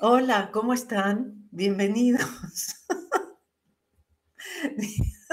[0.00, 1.48] Hola, ¿cómo están?
[1.50, 2.22] Bienvenidos.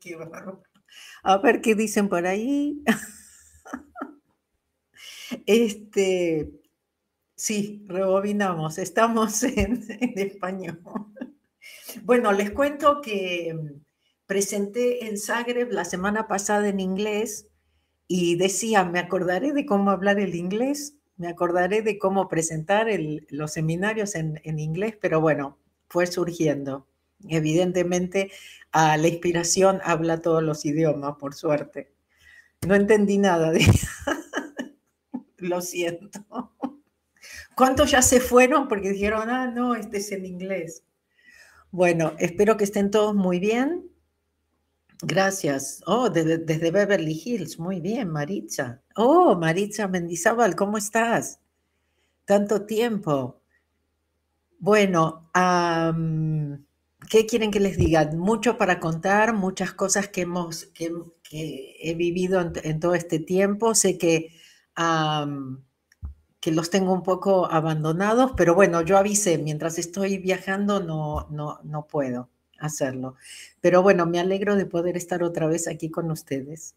[0.00, 0.62] Qué bárbaro.
[1.22, 2.82] A ver qué dicen por ahí.
[5.46, 6.50] Este,
[7.36, 10.80] sí, rebobinamos, estamos en, en español.
[12.04, 13.80] Bueno, les cuento que mm,
[14.26, 17.48] presenté en Zagreb la semana pasada en inglés
[18.08, 22.86] y decía, me acordaré de cómo hablar el inglés me acordaré de cómo presentar
[23.28, 26.86] los seminarios en, inglés, pero bueno, fue surgiendo.
[27.28, 28.32] Evidentemente,
[28.72, 31.92] a la inspiración habla todos los idiomas, por suerte.
[32.66, 33.60] No entendí nada de
[35.36, 36.54] Lo siento.
[37.54, 38.66] ¿Cuántos ya se fueron?
[38.66, 40.84] Porque dijeron, ah, no, este es en inglés.
[41.70, 43.90] Bueno, espero que estén todos muy bien.
[45.02, 45.82] Gracias.
[45.86, 47.58] Oh, desde, Beverly Hills.
[47.58, 48.82] Muy bien, Maritza.
[48.96, 51.40] Oh, Maritza Mendizábal, ¿cómo estás?
[52.26, 53.40] Tanto tiempo.
[54.58, 55.30] Bueno,
[57.08, 58.10] ¿qué quieren que les diga?
[58.12, 60.92] Mucho para contar, muchas cosas que, hemos, que,
[61.80, 63.74] he vivido en, todo este tiempo.
[63.74, 64.34] Sé que,
[66.40, 71.60] que los tengo un poco abandonados, pero bueno, yo avisé, mientras estoy viajando no, no,
[71.64, 72.28] no puedo
[72.60, 73.16] hacerlo.
[73.60, 76.74] Pero bueno, me alegro de poder estar otra vez aquí con ustedes.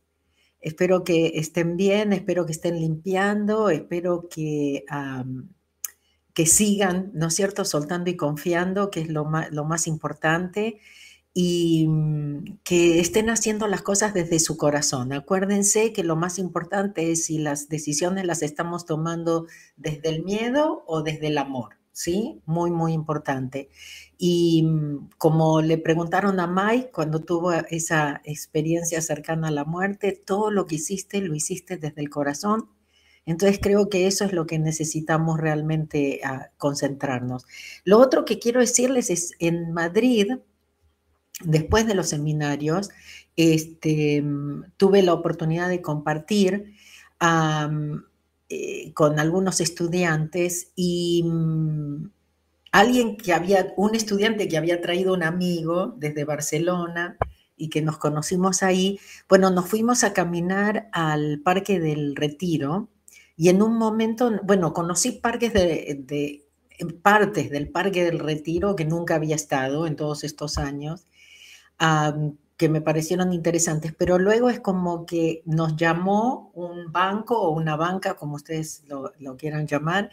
[0.63, 4.85] Espero que estén bien, espero que estén limpiando, espero que,
[6.33, 10.79] que sigan, ¿no es cierto?, soltando y confiando, que es lo más, importante,
[11.33, 15.11] y mm, que estén haciendo las cosas desde su corazón.
[15.11, 20.85] Acuérdense que lo más importante es si las decisiones las estamos tomando desde el miedo
[20.87, 21.82] o desde el amor.
[21.93, 22.41] ¿Sí?
[22.45, 23.69] Muy, muy importante.
[24.17, 30.21] Y mm, como le preguntaron a Mike cuando tuvo esa experiencia cercana a la muerte,
[30.25, 32.69] todo lo que hiciste lo hiciste desde el corazón.
[33.25, 37.45] Entonces creo que eso es lo que necesitamos realmente ah, concentrarnos.
[37.85, 40.27] Lo otro que quiero decirles es, en Madrid,
[41.45, 42.89] después de los seminarios,
[43.37, 46.73] este, mm, tuve la oportunidad de compartir
[48.55, 52.11] eh, con algunos estudiantes y mm,
[52.71, 57.17] alguien que había, un estudiante que había traído un amigo desde Barcelona
[57.57, 62.89] y que nos conocimos ahí, bueno, nos fuimos a caminar al Parque del Retiro
[63.35, 66.45] y en un momento, bueno, conocí parques de,
[67.01, 71.07] partes del Parque del Retiro que nunca había estado en todos estos años
[72.57, 77.75] que me parecieron interesantes, pero luego es como que nos llamó un banco o una
[77.75, 80.09] banca, como ustedes lo, quieran llamar,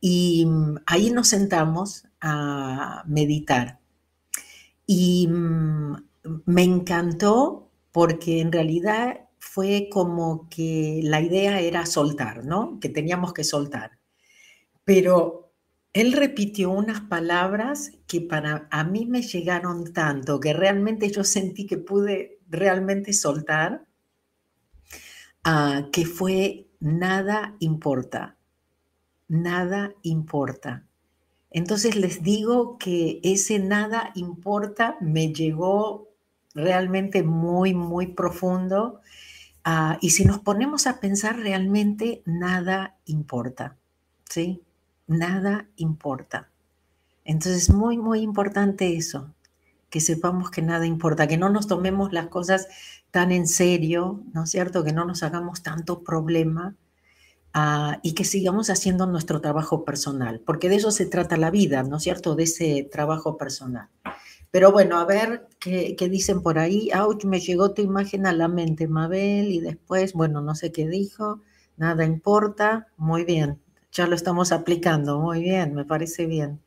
[0.00, 3.80] y mm, ahí nos sentamos a meditar.
[4.86, 5.96] Y mm,
[6.46, 12.78] me encantó porque en realidad fue como que la idea era soltar, ¿no?
[12.80, 13.98] Que teníamos que soltar.
[14.84, 15.45] Pero
[15.96, 21.64] él repitió unas palabras que para a mí me llegaron tanto, que realmente yo sentí
[21.64, 23.86] que pude realmente soltar,
[25.42, 28.36] ah, que fue nada importa,
[29.26, 30.84] nada importa.
[31.50, 36.10] Entonces les digo que ese nada importa me llegó
[36.54, 39.00] realmente muy, muy profundo.
[39.64, 43.78] Ah, y si nos ponemos a pensar realmente, nada importa.
[44.28, 44.65] ¿Sí?
[45.06, 46.50] Nada importa.
[47.24, 49.34] Entonces es muy, muy importante eso,
[49.90, 52.68] que sepamos que nada importa, que no nos tomemos las cosas
[53.10, 54.84] tan en serio, ¿no es cierto?
[54.84, 56.76] Que no nos hagamos tanto problema
[57.54, 61.82] ah, y que sigamos haciendo nuestro trabajo personal, porque de eso se trata la vida,
[61.82, 62.34] ¿no es cierto?
[62.34, 63.88] De ese trabajo personal.
[64.50, 66.90] Pero bueno, a ver qué, dicen por ahí.
[66.98, 70.88] Ouch, me llegó tu imagen a la mente, Mabel, y después, bueno, no sé qué
[70.88, 71.42] dijo,
[71.76, 73.60] nada importa, muy bien,
[73.96, 75.18] ya lo estamos aplicando.
[75.18, 76.60] Muy bien, me parece bien.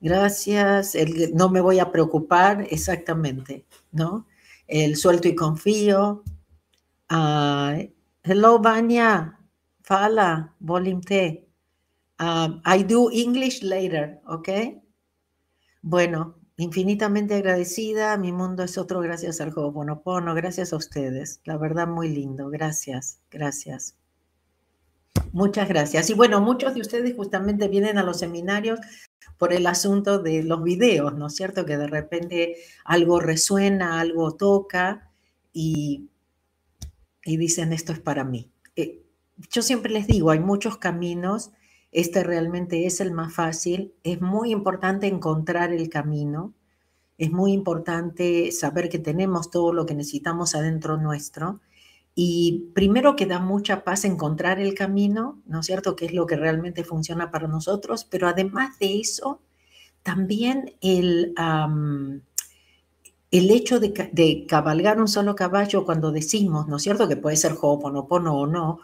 [0.00, 0.94] gracias.
[1.34, 4.26] no me voy a preocupar, exactamente, ¿no?
[4.66, 6.22] El suelto y confío.
[7.10, 9.40] hello, Vanya.
[9.82, 11.48] Fala, volimte.
[12.18, 14.48] I do English later, ¿ok?
[15.82, 18.16] Bueno, infinitamente agradecida.
[18.18, 20.34] Mi mundo es otro gracias al Ho'oponopono.
[20.34, 21.40] Gracias a ustedes.
[21.44, 22.50] La verdad, muy lindo.
[22.50, 23.96] Gracias, gracias.
[25.32, 26.08] Muchas gracias.
[26.10, 28.80] Y bueno, muchos de ustedes justamente vienen a los seminarios
[29.38, 31.66] por el asunto de los videos, ¿no es cierto?
[31.66, 35.10] Que de repente algo resuena, algo toca
[35.52, 36.08] y,
[37.24, 38.50] y dicen esto es para mí.
[38.76, 39.02] Eh,
[39.50, 41.50] yo siempre les digo, hay muchos caminos,
[41.92, 46.54] este realmente es el más fácil, es muy importante encontrar el camino,
[47.18, 51.60] es muy importante saber que tenemos todo lo que necesitamos adentro nuestro
[52.18, 55.94] Y primero que da mucha paz encontrar el camino, ¿no es cierto?
[55.96, 59.42] Que es lo que realmente funciona para nosotros, pero además de eso,
[60.02, 61.34] también el,
[63.30, 67.06] el hecho de, cabalgar un solo caballo cuando decimos, ¿no es cierto?
[67.06, 68.80] Que puede ser Ho'oponopono o no,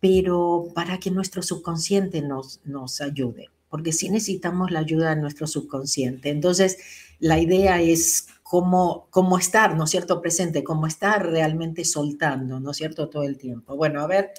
[0.00, 5.46] pero para que nuestro subconsciente nos, nos ayude, porque sí necesitamos la ayuda de nuestro
[5.46, 6.30] subconsciente.
[6.30, 6.78] Entonces,
[7.18, 12.72] la idea es cómo, cómo estar, ¿no es cierto?, presente, cómo estar realmente soltando, ¿no
[12.72, 13.76] es cierto?, todo el tiempo.
[13.76, 14.32] Bueno, a ver,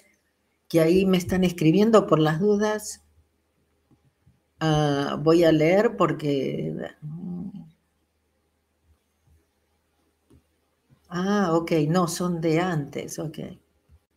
[0.68, 3.06] que ahí me están escribiendo por las dudas.
[4.60, 6.75] Ah, voy a leer porque...
[11.08, 13.40] Ah, ok, no, son de antes, ok.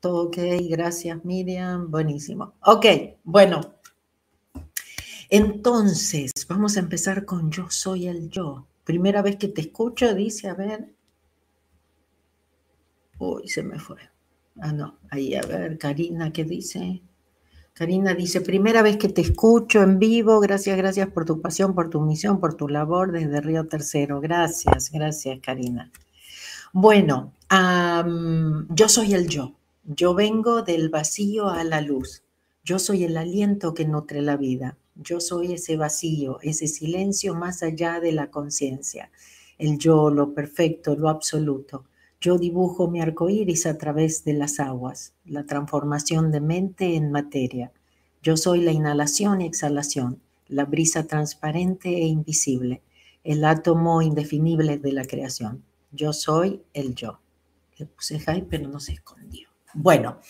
[0.00, 0.38] Todo ok,
[0.70, 2.54] gracias Miriam, buenísimo.
[2.62, 2.86] Ok,
[3.22, 3.60] bueno.
[5.30, 8.66] Entonces, vamos a empezar con yo soy el yo.
[8.84, 10.94] Primera vez que te escucho, dice, a ver.
[13.18, 13.98] Uy, se me fue.
[14.60, 17.02] Ah, no, ahí, a ver, Karina, ¿qué dice?
[17.72, 21.90] Karina dice, primera vez que te escucho en vivo, gracias, gracias por tu pasión, por
[21.90, 24.20] tu misión, por tu labor desde Río Tercero.
[24.20, 25.90] Gracias, gracias, Karina.
[26.72, 27.32] Bueno,
[28.68, 29.54] yo soy el yo.
[29.84, 32.22] Yo vengo del vacío a la luz.
[32.64, 34.76] Yo soy el aliento que nutre la vida.
[34.96, 39.10] Yo soy ese vacío, ese silencio más allá de la conciencia,
[39.58, 41.84] el yo, lo perfecto, lo absoluto.
[42.20, 47.10] Yo dibujo mi arco iris a través de las aguas, la transformación de mente en
[47.10, 47.72] materia.
[48.22, 52.82] Yo soy la inhalación y exhalación, la brisa transparente e invisible,
[53.24, 55.64] el átomo indefinible de la creación.
[55.92, 57.20] Yo soy el yo.
[57.76, 58.18] Le puse
[58.48, 59.48] pero no se escondió.
[59.74, 60.20] Bueno,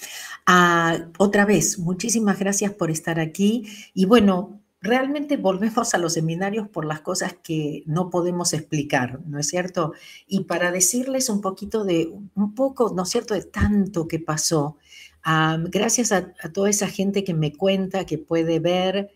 [0.46, 3.66] ah, otra vez, muchísimas gracias por estar aquí.
[3.94, 9.38] Y bueno, realmente volvemos a los seminarios por las cosas que no podemos explicar, ¿no
[9.38, 9.94] es cierto?
[10.26, 14.76] Y para decirles un poquito de, un poco, ¿no es cierto?, de tanto que pasó.
[15.24, 19.10] Ah, gracias a, toda esa gente que me cuenta, que puede ver.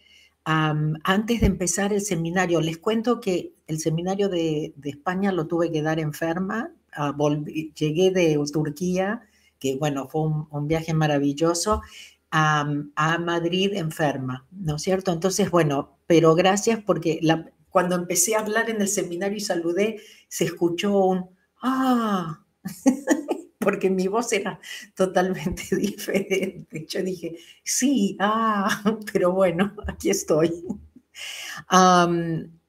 [0.44, 5.82] antes de empezar el seminario, les cuento que el seminario de, España lo tuve que
[5.82, 6.72] dar enferma.
[6.92, 7.14] Ah,
[7.74, 9.22] llegué de Turquía
[9.58, 11.82] que bueno, fue un, viaje maravilloso,
[12.30, 12.64] a,
[13.20, 15.12] Madrid enferma, ¿no es cierto?
[15.12, 17.20] Entonces, bueno, pero gracias porque
[17.70, 21.30] cuando empecé a hablar en el seminario y saludé, se escuchó un,
[21.62, 22.44] ah,
[23.58, 24.60] porque mi voz era
[24.94, 26.86] totalmente diferente.
[26.88, 28.82] Yo dije, sí, ah,
[29.12, 30.64] pero bueno, aquí estoy.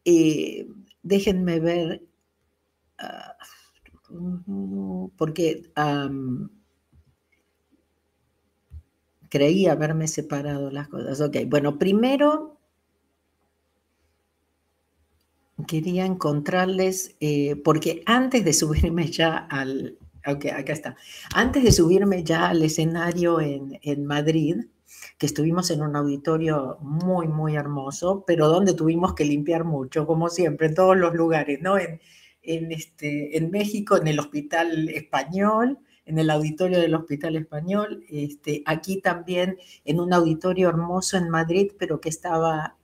[0.06, 0.68] Eh,
[1.04, 2.04] déjenme ver,
[2.98, 3.36] ah,
[5.18, 5.72] porque
[9.30, 11.22] creí haberme separado las cosas.
[11.22, 12.58] Ok, bueno, primero
[15.68, 20.96] quería encontrarles, eh, porque antes de subirme ya al, ok, acá está,
[21.34, 24.66] antes de subirme ya al escenario en, en Madrid,
[25.18, 30.30] que estuvimos en un auditorio muy, muy hermoso, pero donde tuvimos que limpiar mucho, como
[30.30, 31.78] siempre, en todos los lugares, ¿no?
[31.78, 32.00] En,
[32.42, 35.80] en, este, en México, en el Hospital Español,
[36.10, 41.72] en el auditorio del Hospital Español, este, aquí también en un auditorio hermoso en Madrid,
[41.78, 42.76] pero que estaba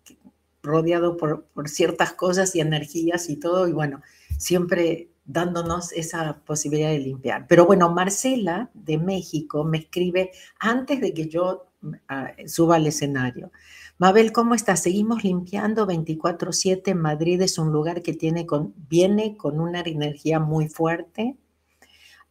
[0.61, 4.01] rodeado por, por ciertas cosas y energías y todo, y bueno,
[4.37, 7.47] siempre dándonos esa posibilidad de limpiar.
[7.47, 11.65] Pero bueno, Marcela de México me escribe antes de que yo
[12.07, 13.51] ah, suba al escenario.
[13.97, 14.83] Mabel, ¿cómo estás?
[14.83, 16.93] Seguimos limpiando 24/7.
[16.93, 21.37] Madrid es un lugar que tiene con, viene con una energía muy fuerte.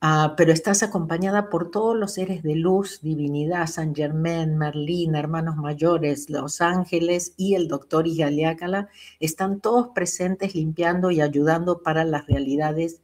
[0.06, 5.56] Ah, pero estás acompañada por todos los seres de luz, divinidad, San Germán, Merlín, hermanos
[5.56, 12.26] mayores, los ángeles y el doctor Igaliácala, están todos presentes limpiando y ayudando para las
[12.26, 13.00] realidades,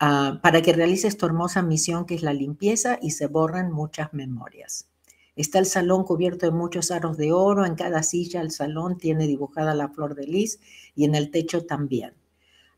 [0.00, 4.12] ah, para que realices tu hermosa misión que es la limpieza y se borren muchas
[4.12, 4.88] memorias.
[5.36, 9.28] Está el salón cubierto de muchos aros de oro, en cada silla el salón tiene
[9.28, 10.58] dibujada la flor de lis
[10.96, 12.14] y en el techo también,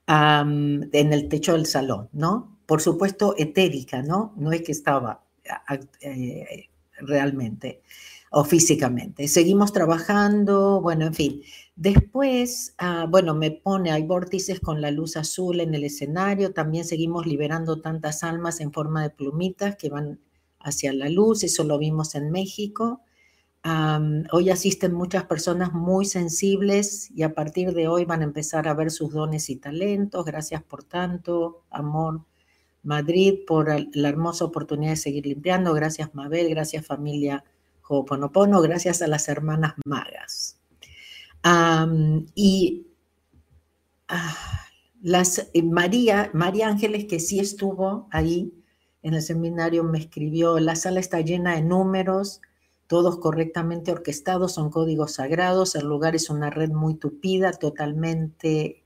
[0.07, 2.53] en el techo del salón, ¿no?
[2.73, 4.33] Por supuesto, etérica, ¿no?
[4.35, 5.27] No es que estaba
[6.01, 7.83] eh, realmente
[8.31, 9.29] o físicamente.
[9.29, 11.43] Seguimos trabajando, bueno, en fin.
[11.77, 16.87] Después, ah, bueno, me pone, hay vórtices con la luz azul en el escenario, también
[16.87, 20.19] seguimos liberando tantas almas en forma de plumitas que van
[20.59, 23.03] hacia la luz, eso lo vimos en México.
[24.33, 28.73] hoy asisten muchas personas muy sensibles y a partir de hoy van a empezar a
[28.73, 30.25] ver sus dones y talentos.
[30.25, 32.23] Gracias por tanto, amor,
[32.83, 35.73] Madrid por la hermosa oportunidad de seguir limpiando.
[35.75, 37.45] Gracias Mabel, gracias familia
[37.89, 40.59] Ho'oponopono, gracias a las hermanas magas.
[42.35, 42.87] y
[44.09, 44.37] ah,
[45.03, 48.53] las, eh, María, María Ángeles, que sí estuvo ahí,
[49.03, 52.41] en el seminario me escribió, la sala está llena de números,
[52.87, 58.82] todos correctamente orquestados, son códigos sagrados, el lugar es una red muy tupida, totalmente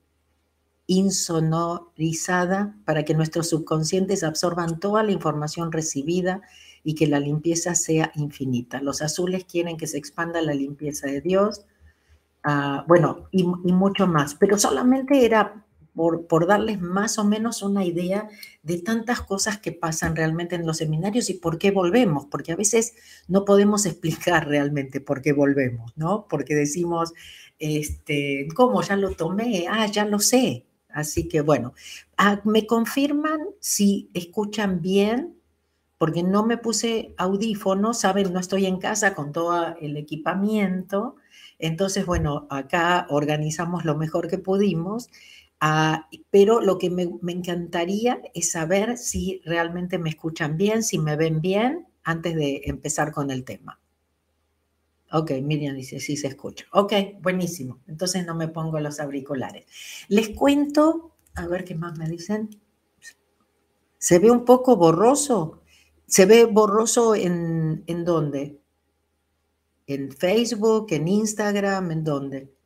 [0.86, 6.42] insonorizada, para que nuestros subconscientes absorban toda la información recibida
[6.84, 8.80] y que la limpieza sea infinita.
[8.80, 11.66] Los azules quieren que se expanda la limpieza de Dios,
[12.44, 15.64] ah, bueno, y, mucho más, pero solamente era
[15.96, 18.28] por, darles más o menos una idea
[18.62, 22.56] de tantas cosas que pasan realmente en los seminarios y por qué volvemos, porque a
[22.56, 22.94] veces
[23.26, 26.26] no podemos explicar realmente por qué volvemos, ¿no?
[26.28, 27.14] Porque decimos,
[27.58, 28.82] este, ¿cómo?
[28.82, 30.66] Ya lo tomé, ah, ya lo sé.
[30.96, 31.74] Así que bueno,
[32.16, 35.34] ah, me confirman si escuchan bien,
[35.98, 41.16] porque no me puse audífonos, saben, no estoy en casa con todo el equipamiento.
[41.58, 45.08] Entonces, bueno, acá organizamos lo mejor que pudimos
[45.60, 51.16] Ah, pero lo que me, encantaría es saber si realmente me escuchan bien, si me
[51.16, 53.80] ven bien, antes de empezar con el tema.
[55.12, 56.66] Ok, Miriam dice, sí se escucha.
[56.72, 57.80] Ok, buenísimo.
[57.86, 59.66] Entonces no me pongo los auriculares.
[60.08, 62.50] Les cuento, a ver qué más me dicen.
[63.98, 65.62] ¿Se ve un poco borroso?
[66.06, 68.60] ¿Se ve borroso en, en dónde?
[69.86, 72.56] ¿En Facebook, en Instagram, en dónde?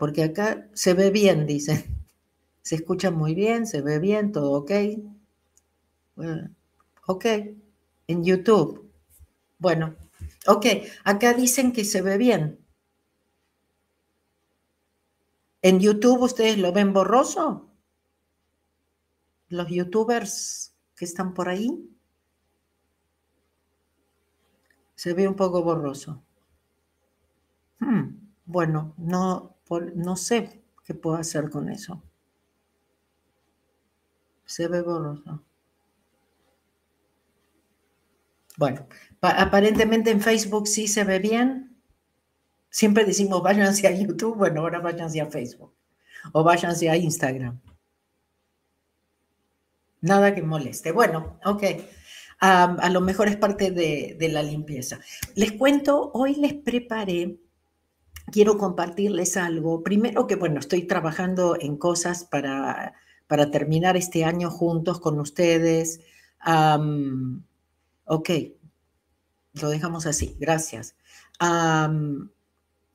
[0.00, 1.84] porque acá se ve bien, dicen.
[2.62, 4.70] Se escucha muy bien, se ve bien, todo ok.
[7.06, 7.24] ok,
[8.06, 8.90] en YouTube.
[9.58, 9.96] Bueno,
[10.46, 10.66] ok,
[11.04, 12.64] acá dicen que se ve bien.
[15.62, 17.70] ¿En YouTube ustedes lo ven borroso?
[19.48, 21.86] Los youtubers que están por ahí.
[24.94, 26.22] Se ve un poco borroso.
[27.78, 29.56] Hmm, bueno, no,
[29.94, 32.02] no sé qué puedo hacer con eso.
[34.44, 35.42] Se ve borroso.
[38.60, 38.86] Bueno,
[39.22, 41.80] aparentemente en Facebook sí se ve bien.
[42.68, 45.72] Siempre decimos váyanse a YouTube, bueno, ahora váyanse a Facebook
[46.32, 47.58] o váyanse a Instagram.
[50.02, 50.92] Nada que moleste.
[50.92, 51.62] Bueno, ok.
[52.40, 55.00] a lo mejor es parte de, la limpieza.
[55.34, 57.38] Les cuento, hoy les preparé
[58.30, 59.82] quiero compartirles algo.
[59.82, 62.92] Primero que, bueno, estoy trabajando en cosas para,
[63.26, 66.00] para terminar este año juntos con ustedes.
[68.10, 68.30] Ok,
[69.54, 70.96] lo dejamos así, gracias.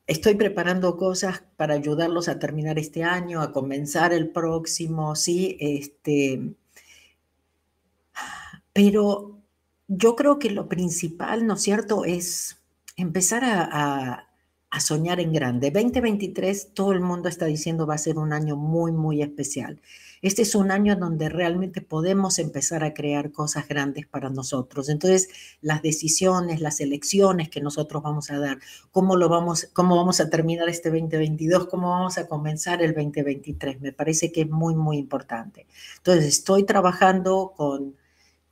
[0.06, 6.54] estoy preparando cosas para ayudarlos a terminar este año, a comenzar el próximo, sí, este,
[8.74, 9.40] pero
[9.88, 12.58] yo creo que lo principal, ¿no es cierto?, es
[12.96, 14.26] empezar a
[14.76, 15.70] a soñar en grande.
[15.70, 19.80] 2023, todo el mundo está diciendo va a ser un año muy, muy especial.
[20.22, 24.88] Este es un año donde realmente podemos empezar a crear cosas grandes para nosotros.
[24.88, 25.28] Entonces,
[25.60, 28.58] las decisiones, las elecciones que nosotros vamos a dar,
[28.90, 33.80] cómo lo vamos, cómo vamos a terminar este 2022, cómo vamos a comenzar el 2023,
[33.80, 35.66] me parece que es muy, muy importante.
[35.98, 37.94] Entonces, estoy trabajando con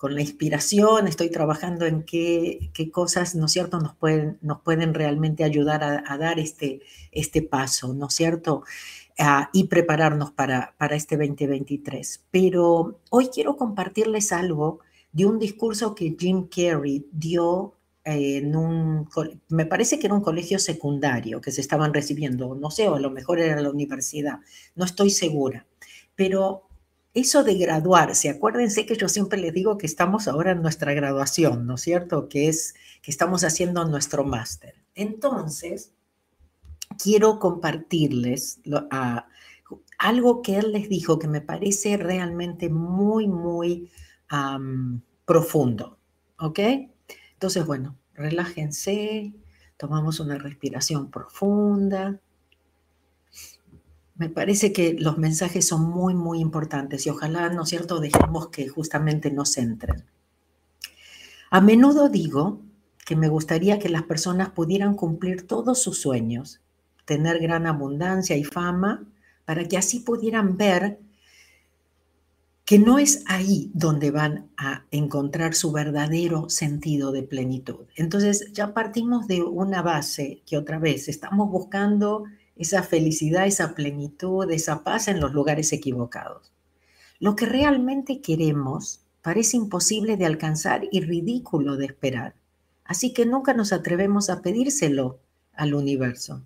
[0.05, 4.61] con la inspiración, estoy trabajando en qué, qué cosas, ¿no es cierto?, nos pueden, nos
[4.61, 8.65] pueden realmente ayudar a, dar este, este paso, ¿no es cierto?
[9.19, 12.25] Ah, y prepararnos para, para este 2023.
[12.33, 14.81] Pero hoy quiero compartirles algo
[15.13, 19.09] de un discurso que Jim Carrey dio en un,
[19.49, 23.01] me parece que era un colegio secundario que se estaban recibiendo, no sé, o a
[23.01, 24.41] lo mejor era la universidad,
[24.75, 25.67] no estoy segura,
[26.15, 26.65] pero
[27.15, 31.67] eso de graduarse, acuérdense que yo siempre les digo que estamos ahora en nuestra graduación,
[31.67, 32.29] ¿no es cierto?
[32.29, 34.75] Que es que estamos haciendo nuestro máster.
[34.95, 35.93] Entonces,
[37.03, 38.61] quiero compartirles
[39.99, 43.91] algo que él les dijo que me parece realmente muy, muy
[45.25, 45.99] profundo,
[46.39, 46.59] ¿ok?
[47.33, 49.35] Entonces, bueno, relájense,
[49.77, 52.21] tomamos una respiración profunda.
[54.17, 58.49] Me parece que los mensajes son muy, muy importantes y ojalá, ¿no es cierto?, dejemos
[58.49, 60.05] que justamente nos entren.
[61.51, 62.61] A menudo digo
[63.05, 66.61] que me gustaría que las personas pudieran cumplir todos sus sueños,
[67.05, 69.05] tener gran abundancia y fama,
[69.45, 70.99] para que así pudieran ver
[72.65, 77.87] que no es ahí donde van a encontrar su verdadero sentido de plenitud.
[77.95, 82.25] Entonces ya partimos de una base que otra vez estamos buscando
[82.57, 86.53] esa felicidad, esa plenitud, esa paz en los lugares equivocados.
[87.19, 92.35] Lo que realmente queremos parece imposible de alcanzar y ridículo de esperar,
[92.85, 95.19] así que nunca nos atrevemos a pedírselo
[95.53, 96.43] al universo.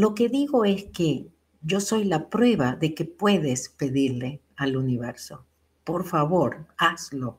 [0.00, 1.30] Lo que digo es que
[1.60, 5.44] yo soy la prueba de que puedes pedirle al universo.
[5.84, 7.38] Por favor, hazlo.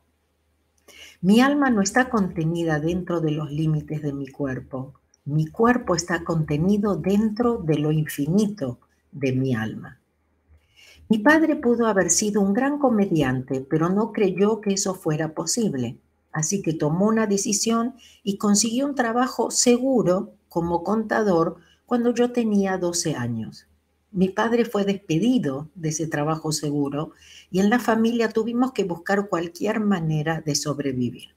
[1.21, 4.93] Mi alma no está contenida dentro de los límites de mi cuerpo.
[5.25, 8.77] Mi cuerpo está contenido dentro de lo infinito
[9.11, 9.99] de mi alma.
[11.09, 15.97] Mi padre pudo haber sido un gran comediante, pero no creyó que eso fuera posible.
[16.31, 21.57] Así que tomó una decisión y consiguió un trabajo seguro como contador
[21.91, 23.67] cuando yo tenía 12 años.
[24.11, 27.11] Mi padre fue despedido de ese trabajo seguro
[27.51, 31.35] y en la familia tuvimos que buscar cualquier manera de sobrevivir.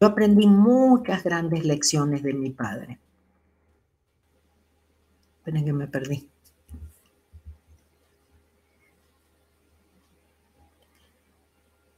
[0.00, 2.98] Yo aprendí muchas grandes lecciones de mi padre.
[5.38, 6.28] Esperen que me perdí.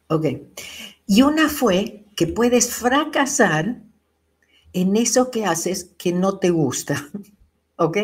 [0.08, 0.26] Ok.
[1.06, 3.80] Y una fue que puedes fracasar
[4.74, 7.08] en eso que haces que no te gusta.
[7.82, 7.98] ¿Ok?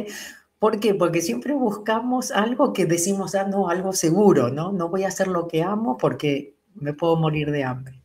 [0.59, 0.95] ¿Por qué?
[0.95, 4.73] Porque siempre buscamos algo que decimos, ah, no, algo seguro, ¿no?
[4.73, 8.03] No voy a hacer lo que amo porque me puedo morir de hambre.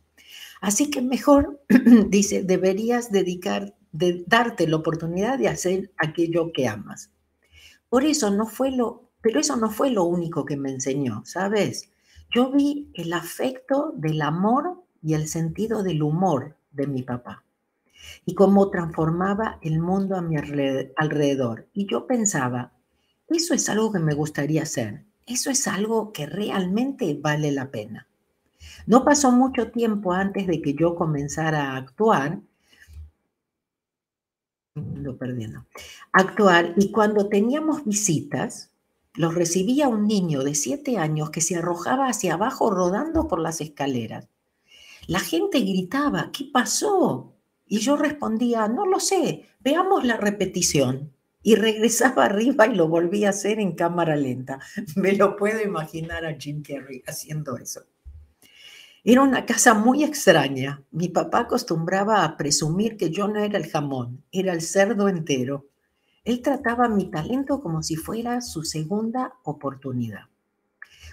[0.60, 1.60] Así que mejor,
[2.08, 7.10] dice, deberías dedicar, de, darte la oportunidad de hacer aquello que amas.
[7.88, 11.90] Por eso no fue lo, pero eso no fue lo único que me enseñó, ¿sabes?
[12.30, 17.43] Yo vi el afecto del amor y el sentido del humor de mi papá
[18.24, 21.68] y cómo transformaba el mundo a mi alrededor.
[21.72, 22.72] Y yo pensaba,
[23.28, 28.06] eso es algo que me gustaría hacer, eso es algo que realmente vale la pena.
[28.86, 32.40] No pasó mucho tiempo antes de que yo comenzara a actuar,
[34.74, 35.66] lo perdiendo,
[36.12, 38.70] actuar y cuando teníamos visitas,
[39.14, 43.60] los recibía un niño de siete años que se arrojaba hacia abajo rodando por las
[43.60, 44.28] escaleras.
[45.06, 47.33] La gente gritaba, ¿qué pasó?
[47.74, 51.10] Y yo respondía, no lo sé, veamos la repetición.
[51.42, 54.60] Y regresaba arriba y lo volvía a hacer en cámara lenta.
[54.94, 57.80] Me lo puedo imaginar a Jim Carrey haciendo eso.
[59.02, 60.84] Era una casa muy extraña.
[60.92, 65.66] Mi papá acostumbraba a presumir que yo no era el jamón, era el cerdo entero.
[66.22, 70.26] Él trataba mi talento como si fuera su segunda oportunidad.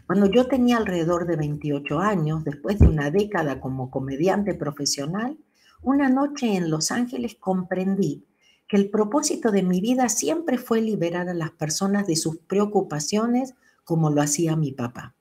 [0.05, 5.39] Cuando yo tenía alrededor de 28 años, después de una década como comediante profesional,
[5.83, 8.25] una noche en Los Ángeles comprendí
[8.67, 13.53] que el propósito de mi vida siempre fue liberar a las personas de sus preocupaciones
[13.83, 15.13] como lo hacía mi papá.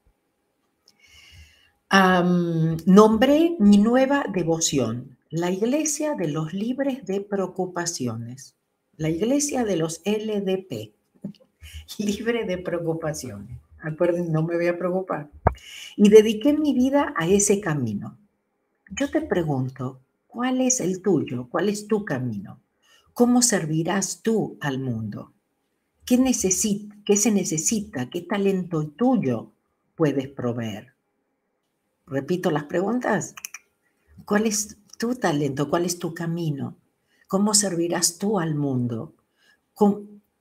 [2.86, 8.54] nombré mi nueva devoción, la Iglesia de los Libres de Preocupaciones
[9.00, 10.92] la iglesia de los LDP,
[11.98, 13.56] libre de preocupaciones.
[13.80, 15.30] Acuérdense, no me voy a preocupar.
[15.96, 18.18] Y dediqué mi vida a ese camino.
[18.90, 21.48] Yo te pregunto, ¿cuál es el tuyo?
[21.50, 22.60] ¿Cuál es tu camino?
[23.12, 25.32] ¿Cómo servirás tú al mundo?
[26.06, 26.18] ¿Qué,
[27.04, 28.08] qué se necesita?
[28.08, 29.52] ¿Qué talento tuyo
[29.94, 30.94] puedes proveer?
[32.06, 33.34] Repito las preguntas.
[34.24, 35.68] ¿Cuál es tu talento?
[35.68, 36.76] ¿Cuál es tu camino?
[37.28, 39.14] ¿Cómo servirás tú al mundo?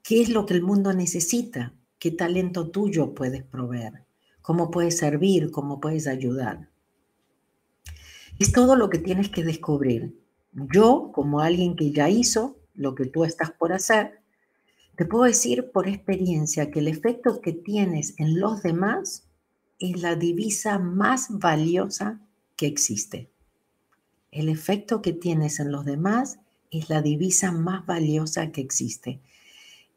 [0.03, 1.73] ¿Qué es lo que el mundo necesita?
[1.99, 4.05] ¿Qué talento tuyo puedes proveer?
[4.41, 5.51] ¿Cómo puedes servir?
[5.51, 6.68] ¿Cómo puedes ayudar?
[8.39, 10.17] Es todo lo que tienes que descubrir.
[10.73, 14.21] Yo, como alguien que ya hizo lo que tú estás por hacer,
[14.95, 19.27] te puedo decir por experiencia que el efecto que tienes en los demás
[19.77, 22.21] es la divisa más valiosa
[22.55, 23.29] que existe.
[24.31, 26.39] El efecto que tienes en los demás
[26.71, 29.21] es la divisa más valiosa que existe.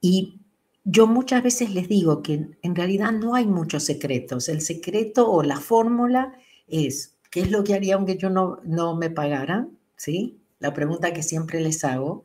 [0.00, 0.40] Y
[0.84, 4.48] yo muchas veces les digo que en realidad no hay muchos secretos.
[4.48, 6.32] El secreto o la fórmula
[6.66, 9.66] es, ¿qué es lo que haría aunque yo no, no me pagara?
[9.96, 10.38] ¿Sí?
[10.60, 12.22] La pregunta que siempre les hago.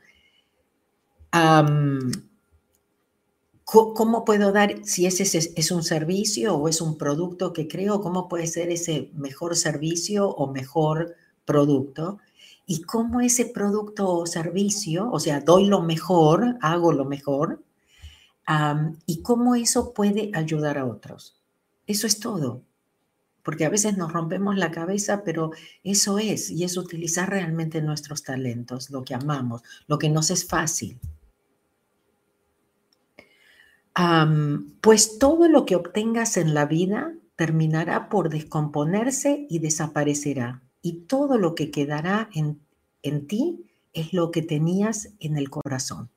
[3.63, 8.27] ¿Cómo puedo dar, si ese es un servicio o es un producto que creo, cómo
[8.27, 11.15] puede ser ese mejor servicio o mejor
[11.45, 12.19] producto?
[12.69, 17.63] y cómo ese producto o servicio, o sea, doy lo mejor, hago lo mejor,
[19.05, 21.41] y cómo eso puede ayudar a otros.
[21.87, 22.61] Eso es todo.
[23.47, 28.21] Porque a veces nos rompemos la cabeza, pero eso es, y es utilizar realmente nuestros
[28.21, 30.99] talentos, lo que amamos, lo que nos es fácil.
[34.81, 41.37] pues todo lo que obtengas en la vida terminará por descomponerse y desaparecerá y todo
[41.37, 42.59] lo que quedará en,
[43.01, 46.09] en ti es lo que tenías en el corazón.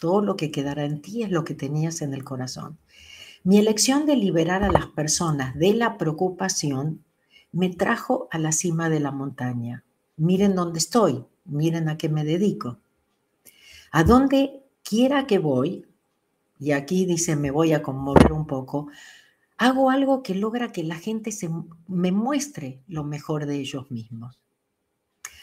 [0.00, 2.76] Todo lo que quedará en ti es lo que tenías en el corazón.
[3.44, 7.04] Mi elección de liberar a las personas de la preocupación
[7.52, 9.84] me trajo a la cima de la montaña.
[10.16, 12.78] Miren dónde estoy, miren a qué me dedico.
[13.92, 15.86] A donde quiera que voy,
[16.58, 18.88] y aquí dice me voy a conmover un poco,
[19.56, 21.48] Hago algo que logra que la gente se,
[21.86, 24.40] me muestre lo mejor de ellos mismos.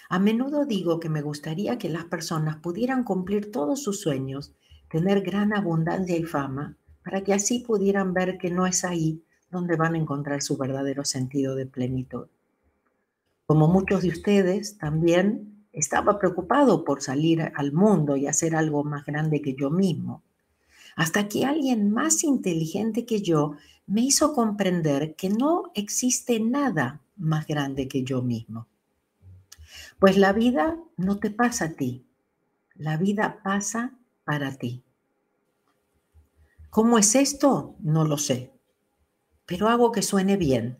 [0.10, 4.54] A menudo digo que me gustaría que las personas pudieran cumplir todos sus sueños,
[4.90, 9.76] tener gran abundancia y fama, para que así pudieran ver que no es ahí donde
[9.76, 12.28] van a encontrar su verdadero sentido de plenitud.
[13.46, 19.06] Como muchos de ustedes, también estaba preocupado por salir al mundo y hacer algo más
[19.06, 20.24] grande que yo mismo,
[20.96, 23.56] hasta que alguien más inteligente que yo
[23.88, 28.68] me hizo comprender que no existe nada más grande que yo mismo.
[30.00, 32.06] Pues la vida no te pasa a ti,
[32.76, 34.84] la vida pasa para ti.
[36.72, 37.76] ¿Cómo es esto?
[37.82, 38.54] No lo sé,
[39.46, 40.78] pero hago que suene bien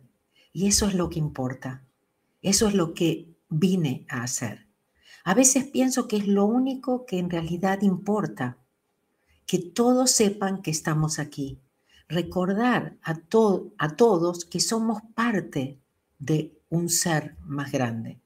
[0.54, 1.86] y eso es lo que importa.
[2.42, 4.68] Eso es lo que vine a hacer.
[5.26, 8.58] A veces pienso que es lo único que en realidad importa,
[9.46, 11.60] que todos sepan que estamos aquí.
[12.08, 13.20] Recordar a,
[13.78, 15.78] a todos que somos parte
[16.20, 18.22] de un ser más grande.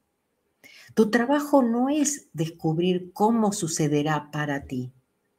[0.93, 4.93] Tu trabajo no es descubrir cómo sucederá para ti,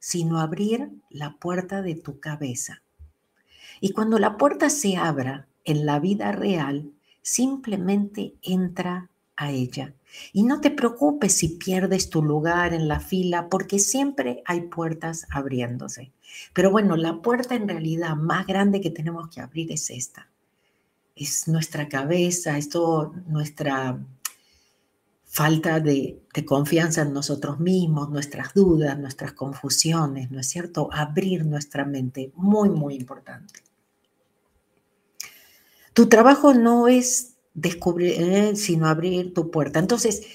[0.07, 2.81] sino abrir la puerta de tu cabeza.
[3.81, 9.93] Y cuando la puerta se abra en la vida real, simplemente entra a ella.
[10.31, 15.27] Y no te preocupes si pierdes tu lugar en la fila, porque siempre hay puertas
[15.29, 16.13] abriéndose.
[16.53, 20.29] Pero bueno, la puerta en realidad más grande que tenemos que abrir es esta.
[21.17, 23.99] Es nuestra cabeza, es todo nuestra
[25.37, 30.89] falta de, confianza en nosotros mismos, nuestras dudas, nuestras confusiones, ¿no es cierto?
[30.91, 33.61] Abrir nuestra mente, muy, muy importante.
[35.93, 39.77] Tu trabajo no es descubrir, eh, sino abrir tu puerta.
[39.77, 40.25] Entonces,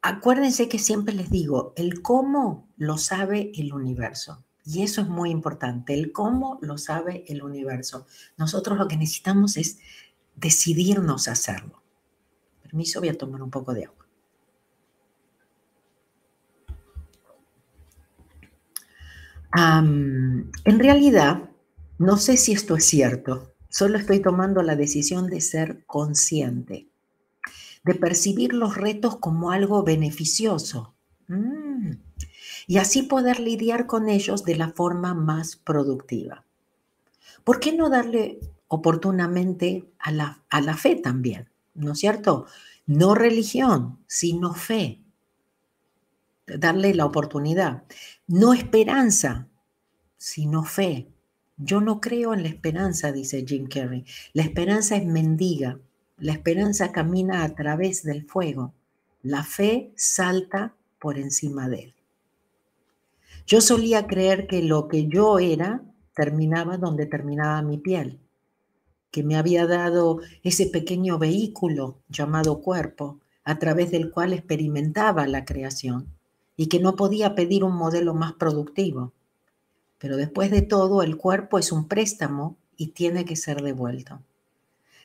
[0.00, 4.42] acuérdense que siempre les digo, el cómo lo sabe el universo.
[4.64, 8.06] Y eso es muy importante, el cómo lo sabe el universo.
[8.38, 9.78] Nosotros lo que necesitamos es
[10.36, 11.79] decidirnos hacerlo.
[12.70, 13.96] Permiso, voy a tomar un poco de agua.
[19.52, 21.50] en realidad,
[21.98, 26.88] no sé si esto es cierto, Solo estoy tomando la decisión de ser consciente,
[27.84, 30.92] de percibir los retos como algo beneficioso
[31.28, 31.92] mm,
[32.66, 36.44] y así poder lidiar con ellos de la forma más productiva.
[37.44, 41.48] ¿Por qué no darle oportunamente a la, a la fe también?
[41.80, 42.46] ¿No es cierto?
[42.86, 45.00] No religión, sino fe.
[46.46, 47.84] Darle la oportunidad.
[48.26, 49.48] No esperanza,
[50.18, 51.08] sino fe.
[51.56, 54.04] Yo no creo en la esperanza, dice Jim Carrey.
[54.34, 55.78] La esperanza es mendiga.
[56.18, 58.74] La esperanza camina a través del fuego.
[59.22, 61.94] La fe salta por encima de él.
[63.46, 65.82] Yo solía creer que lo que yo era
[66.14, 68.20] terminaba donde terminaba mi piel,
[69.10, 75.44] que me había dado ese pequeño vehículo llamado cuerpo a través del cual experimentaba la
[75.44, 76.06] creación
[76.56, 79.12] y que no podía pedir un modelo más productivo
[80.00, 84.22] pero después de todo, el cuerpo es un préstamo y tiene que ser devuelto.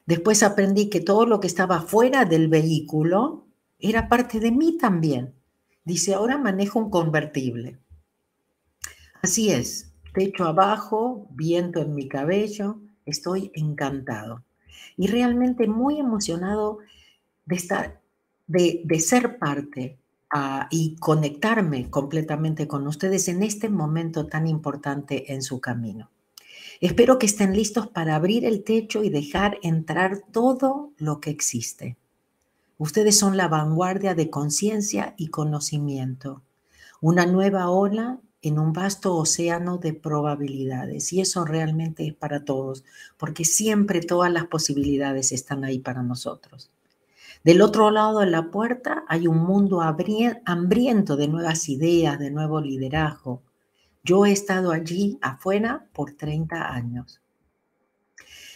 [0.06, 3.44] Después aprendí que todo lo que estaba fuera del vehículo
[3.78, 5.34] era parte de mí también.
[5.84, 7.78] Dice, ahora manejo un convertible.
[9.22, 14.44] Así es, techo abajo, viento en mi cabello, estoy encantado.
[14.98, 16.80] Y realmente muy emocionado
[17.46, 18.02] de, estar,
[18.48, 19.98] de, de ser parte
[20.70, 26.10] y conectarme completamente con ustedes en este momento tan importante en su camino.
[26.82, 31.96] Espero que estén listos para abrir el techo y dejar entrar todo lo que existe.
[32.78, 36.42] Ustedes son la vanguardia de conciencia y conocimiento,
[37.00, 41.12] una nueva ola en un vasto océano de probabilidades.
[41.14, 42.84] Y eso realmente es para todos,
[43.18, 46.70] porque siempre todas las posibilidades están ahí para nosotros.
[47.44, 52.62] Del otro lado de la puerta hay un mundo hambriento de nuevas ideas, de nuevo
[52.62, 53.42] liderazgo.
[54.04, 57.22] Yo he estado allí afuera por 30 años.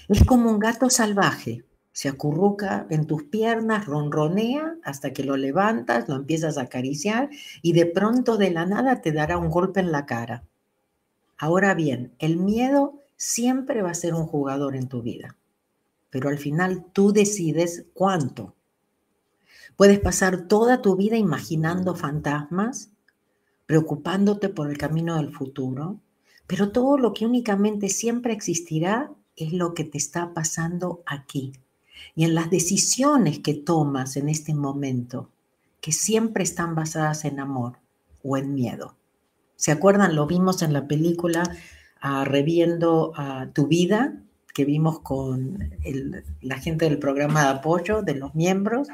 [0.08, 1.64] Es como un gato salvaje.
[2.00, 7.30] Se acurruca en tus piernas, ronronea hasta que lo levantas, lo empiezas a acariciar
[7.62, 10.46] y de pronto de la nada te dará un golpe en la cara.
[11.38, 15.36] Ahora bien, el miedo siempre va a ser un jugador en tu vida,
[16.10, 18.56] pero al final tú decides cuánto
[19.76, 22.92] Puedes pasar toda tu vida imaginando fantasmas,
[23.66, 26.00] preocupándote por el camino del futuro,
[26.48, 31.52] pero todo lo que únicamente siempre existirá es lo que te está pasando aquí
[32.16, 35.30] y en las decisiones que tomas en este momento,
[35.82, 37.78] que siempre están basadas en amor
[38.24, 38.96] o en miedo.
[39.56, 40.16] ¿Se acuerdan?
[40.16, 41.44] Lo vimos en la película
[42.02, 44.22] ah, Reviendo a tu vida,
[44.54, 45.74] que vimos con
[46.42, 48.88] la gente del programa de apoyo de los miembros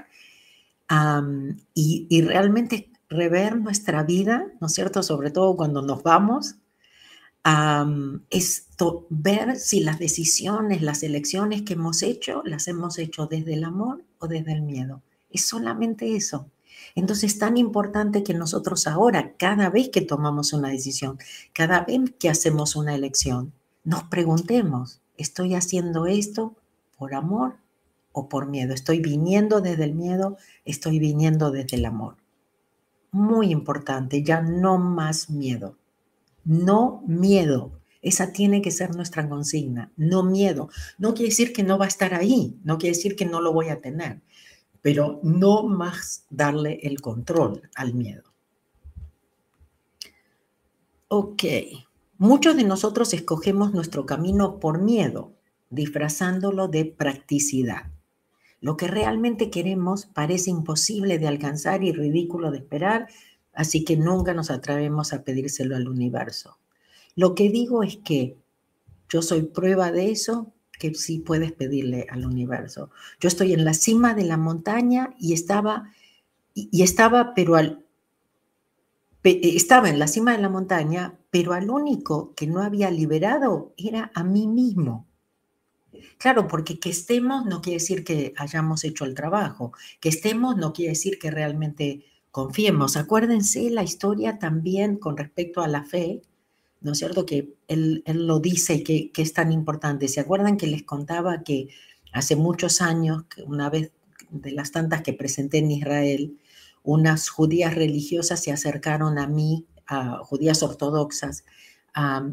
[1.73, 5.01] y, y, realmente rever nuestra vida, ¿no es cierto?
[5.01, 6.57] Sobre todo cuando nos vamos,
[8.31, 8.67] es
[9.09, 14.03] ver si las decisiones, las elecciones que hemos hecho, las hemos hecho desde el amor
[14.19, 15.03] o desde el miedo.
[15.29, 16.49] Es solamente eso.
[16.95, 21.19] Entonces es tan importante que nosotros ahora, cada vez que tomamos una decisión,
[21.53, 23.53] cada vez que hacemos una elección,
[23.83, 26.55] nos preguntemos, ¿estoy haciendo esto
[26.97, 27.57] por amor
[28.11, 28.73] o por miedo?
[28.73, 30.37] ¿Estoy viniendo desde el miedo?
[30.63, 32.15] ¿Estoy viniendo desde el amor?
[33.11, 35.75] Muy importante, ya no más miedo.
[36.45, 37.81] No miedo.
[38.01, 39.91] Esa tiene que ser nuestra consigna.
[39.97, 40.69] No miedo.
[40.99, 42.59] No quiere decir que no va a estar ahí.
[42.63, 44.21] No quiere decir que no lo voy a tener.
[44.81, 48.35] Pero no más darle el control al miedo.
[51.07, 51.43] Ok.
[52.17, 55.33] Muchos de nosotros escogemos nuestro camino por miedo,
[55.69, 57.91] disfrazándolo de practicidad.
[58.61, 63.07] Lo que realmente queremos parece imposible de alcanzar y ridículo de esperar
[63.55, 66.57] Así que nunca nos atrevemos a pedírselo al universo.
[67.15, 68.37] Lo que digo es que
[69.09, 72.89] yo soy prueba de eso, que sí puedes pedirle al universo.
[73.19, 75.91] Yo estoy en la cima de la montaña y estaba,
[76.53, 77.85] y estaba, pero al,
[79.23, 84.11] estaba en la cima de la montaña, pero al único que no había liberado era
[84.13, 85.07] a mí mismo.
[86.17, 90.73] Claro, porque que estemos no quiere decir que hayamos hecho el trabajo, que estemos no
[90.73, 92.97] quiere decir que realmente confiemos.
[92.97, 96.21] Acuérdense la historia también con respecto a la fe,
[96.81, 97.25] ¿no es cierto?
[97.25, 100.09] Que él, lo dice que, que, es tan importante.
[100.09, 101.69] ¿Se acuerdan que les contaba que
[102.11, 103.93] hace muchos años, una vez
[104.31, 106.37] de las tantas que presenté en Israel,
[106.83, 111.45] unas judías religiosas se acercaron a mí, a judías ortodoxas,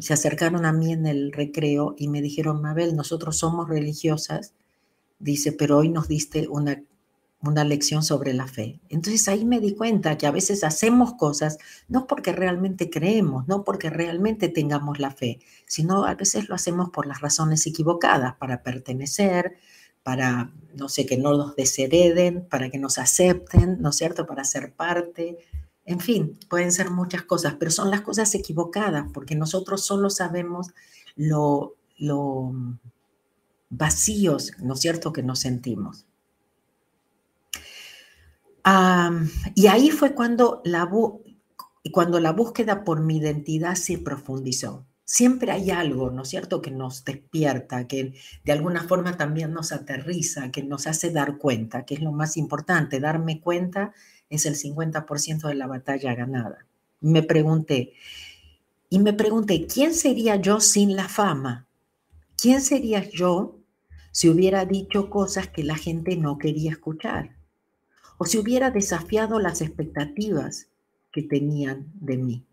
[0.01, 4.53] se acercaron a mí en el recreo y me dijeron, Mabel, nosotros somos religiosas,
[5.19, 6.83] dice, pero hoy nos diste una
[7.43, 8.79] una lección sobre la fe.
[8.89, 13.63] Entonces ahí me di cuenta que a veces hacemos cosas no porque realmente creemos, no
[13.63, 18.63] porque realmente tengamos la fe, sino a veces lo hacemos por las razones equivocadas, para
[18.63, 19.57] pertenecer,
[20.03, 24.45] para, no sé, que no nos deshereden, para que nos acepten, ¿no es cierto?, para
[24.45, 25.37] ser parte.
[25.85, 30.69] En fin, pueden ser muchas cosas, pero son las cosas equivocadas, porque nosotros solo sabemos
[31.15, 32.53] lo, lo
[33.69, 36.05] vacíos, ¿no es cierto?, que nos sentimos
[39.55, 40.89] y ahí fue cuando la,
[41.91, 44.85] cuando búsqueda por mi identidad se profundizó.
[45.05, 48.13] Siempre hay algo, ¿no es cierto?, que nos despierta, que
[48.45, 52.37] de alguna forma también nos aterriza, que nos hace dar cuenta, que es lo más
[52.37, 53.01] importante.
[53.01, 53.93] Darme cuenta
[54.29, 56.65] es el 50% de la batalla ganada.
[57.01, 57.93] Me pregunté,
[58.93, 61.67] y me pregunté, ¿quién sería yo sin la fama?
[62.37, 63.57] ¿Quién sería yo
[64.11, 67.35] si hubiera dicho cosas que la gente no quería escuchar?
[68.23, 70.69] O si hubiera desafiado las expectativas
[71.11, 72.45] que tenían de mí.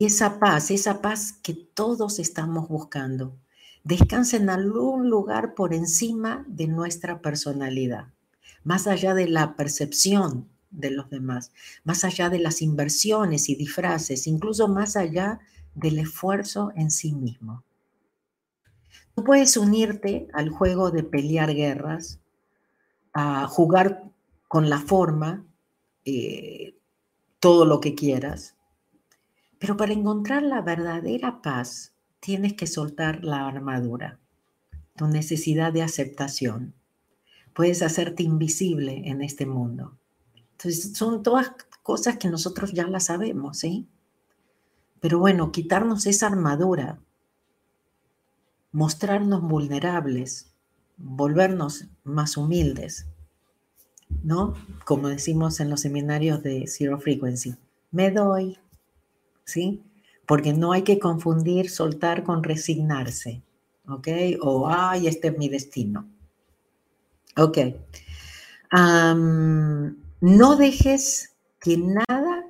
[0.00, 3.38] Esa paz, esa paz que todos estamos buscando,
[3.84, 8.08] descansa en algún lugar por encima de nuestra personalidad,
[8.64, 11.52] más allá de la percepción de los demás,
[11.84, 15.38] más allá de las inversiones y disfraces, incluso más allá
[15.76, 17.62] del esfuerzo en sí mismo.
[19.14, 22.18] Tú puedes unirte al juego de pelear guerras,
[23.12, 24.10] a jugar
[24.48, 25.44] con la forma,
[26.04, 26.76] eh,
[27.40, 28.56] todo lo que quieras.
[29.58, 34.18] Pero para encontrar la verdadera paz, tienes que soltar la armadura,
[34.96, 36.74] tu necesidad de aceptación.
[37.54, 39.96] Puedes hacerte invisible en este mundo.
[40.52, 43.88] Entonces, son todas cosas que nosotros ya las sabemos, ¿sí?
[45.00, 47.00] Pero bueno, quitarnos esa armadura,
[48.72, 50.52] mostrarnos vulnerables,
[50.96, 53.06] volvernos más humildes,
[54.22, 54.54] ¿no?
[54.84, 57.56] Como decimos en los seminarios de Zero Frequency,
[57.90, 58.58] me doy,
[59.44, 59.82] ¿sí?
[60.26, 63.42] Porque no hay que confundir soltar con resignarse,
[63.88, 64.08] ¿ok?
[64.40, 66.08] O, ay, este es mi destino.
[67.36, 67.58] Ok.
[70.20, 72.46] no dejes que nada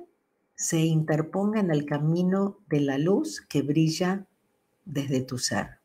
[0.55, 4.25] se interponga en el camino de la luz que brilla
[4.85, 5.79] desde tu ser.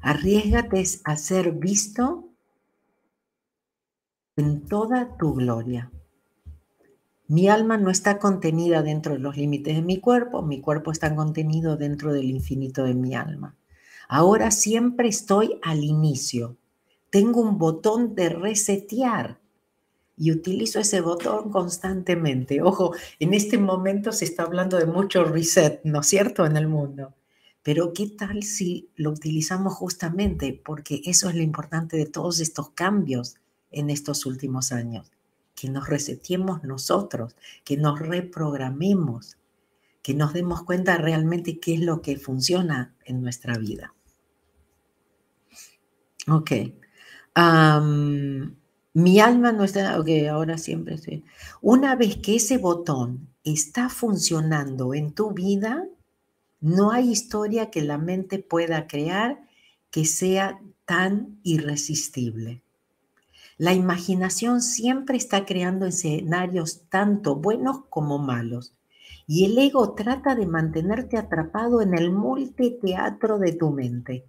[0.00, 2.31] Arriesgate a ser visto
[4.36, 5.90] en toda tu gloria.
[7.28, 11.14] Mi alma no está contenida dentro de los límites de mi cuerpo, mi cuerpo está
[11.14, 13.56] contenido dentro del infinito de mi alma.
[14.08, 16.56] Ahora siempre estoy al inicio.
[17.10, 19.38] Tengo un botón de resetear
[20.16, 22.62] y utilizo ese botón constantemente.
[22.62, 26.68] Ojo, en este momento se está hablando de mucho reset, ¿no es cierto?, en el
[26.68, 27.14] mundo.
[27.62, 30.58] Pero ¿qué tal si lo utilizamos justamente?
[30.64, 33.36] Porque eso es lo importante de todos estos cambios
[33.72, 35.10] en estos últimos años.
[35.54, 39.36] Que nos resetemos nosotros, que nos reprogramemos,
[40.02, 43.94] que nos demos cuenta realmente qué es lo que funciona en nuestra vida.
[46.28, 46.52] Ok.
[48.94, 51.24] mi alma no está, ok, ahora siempre estoy.
[51.60, 55.86] Una vez que ese botón está funcionando en tu vida,
[56.60, 59.40] no hay historia que la mente pueda crear
[59.90, 62.62] que sea tan irresistible.
[63.62, 68.74] La imaginación siempre está creando escenarios tanto buenos como malos.
[69.28, 74.26] Y el ego trata de mantenerte atrapado en el multiteatro de tu mente.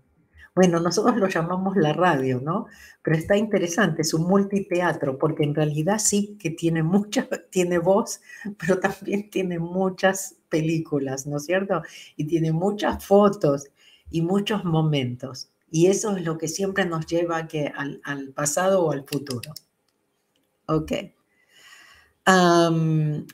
[0.54, 2.68] Bueno, nosotros lo llamamos la radio, ¿no?
[3.02, 8.22] Pero está interesante, es un multiteatro, porque en realidad sí que tiene mucha, tiene voz,
[8.60, 11.82] pero también tiene muchas películas, ¿no es cierto?
[12.18, 13.68] Y tiene muchas fotos
[14.12, 15.53] y muchos momentos.
[15.74, 19.54] Y eso es lo que siempre nos lleva que al, pasado o al futuro.
[20.68, 20.92] Ok.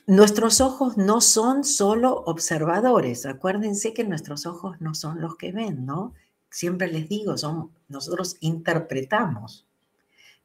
[0.06, 3.26] nuestros ojos no son solo observadores.
[3.26, 6.14] Acuérdense que nuestros ojos no son los que ven, ¿no?
[6.50, 9.66] siempre les digo, son, nosotros interpretamos.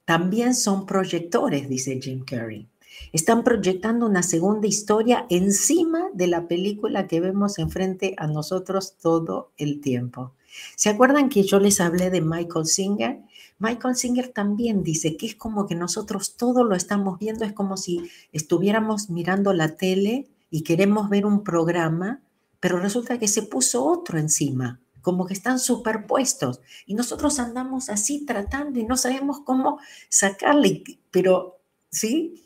[0.03, 2.67] También son proyectores, dice Jim Carrey.
[3.13, 9.51] Están proyectando una segunda historia encima de la película que vemos enfrente a nosotros todo
[9.57, 10.33] el tiempo.
[10.75, 13.21] ¿Se acuerdan que yo les hablé de Michael Singer?
[13.59, 17.77] Michael Singer también dice que es como que nosotros todo lo estamos viendo, es como
[17.77, 22.21] si estuviéramos mirando la tele y queremos ver un programa,
[22.59, 26.61] pero resulta que se puso otro encima como que están superpuestos.
[26.87, 31.59] Y nosotros andamos así tratando y no sabemos cómo sacarle, pero
[31.91, 32.43] sí,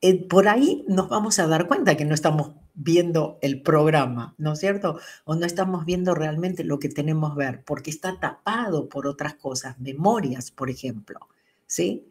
[0.00, 4.52] eh, por ahí nos vamos a dar cuenta que no estamos viendo el programa, ¿no
[4.52, 4.98] es cierto?
[5.24, 9.34] O no estamos viendo realmente lo que tenemos que ver, porque está tapado por otras
[9.34, 11.20] cosas, memorias, por ejemplo,
[11.66, 12.08] ¿sí?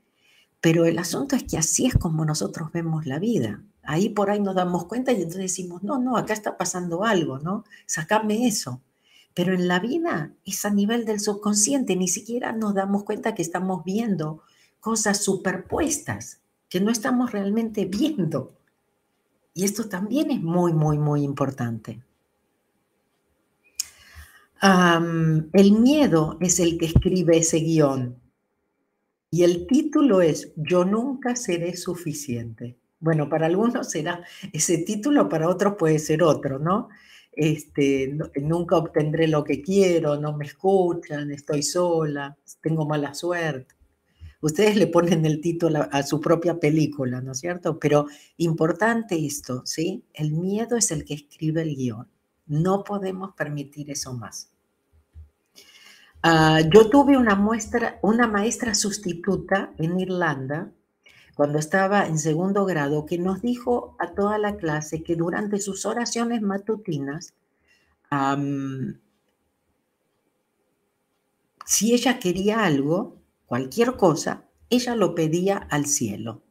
[0.61, 3.63] Pero el asunto es que así es como nosotros vemos la vida.
[3.83, 7.39] Ahí por ahí nos damos cuenta y entonces decimos, no, no, acá está pasando algo,
[7.39, 7.63] ¿no?
[7.87, 8.81] Sácame eso.
[9.33, 13.41] Pero en la vida es a nivel del subconsciente, ni siquiera nos damos cuenta que
[13.41, 14.43] estamos viendo
[14.79, 18.53] cosas superpuestas, que no estamos realmente viendo.
[19.53, 22.01] Y esto también es muy, muy, muy importante.
[24.61, 28.15] el miedo es el que escribe ese guion.
[29.31, 32.77] Y el título es Yo nunca seré suficiente.
[32.99, 36.89] Bueno, para algunos será ese título, para otros puede ser otro, ¿no?
[37.31, 43.75] este, nunca obtendré lo que quiero, no me escuchan, estoy sola, tengo mala suerte.
[44.41, 47.79] Ustedes le ponen el título a, su propia película, ¿no es cierto?
[47.79, 50.03] Pero importante esto, ¿sí?
[50.13, 52.07] El miedo es el que escribe el guion.
[52.47, 54.49] No podemos permitir eso más.
[56.23, 60.71] Ah, yo tuve una, muestra, una maestra sustituta en Irlanda
[61.35, 65.85] cuando estaba en segundo grado, que nos dijo a toda la clase que durante sus
[65.85, 67.33] oraciones matutinas,
[71.65, 73.20] si ella quería algo,
[73.51, 76.41] cualquier cosa, ella lo pedía al cielo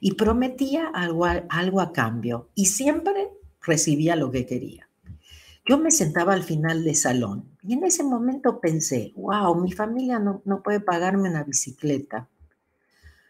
[0.00, 3.28] y prometía algo a, algo a cambio y siempre
[3.60, 4.88] recibía lo que quería.
[5.66, 10.18] Yo me sentaba al final del salón y en ese momento pensé, wow, mi familia
[10.18, 12.30] no, no puede pagarme una bicicleta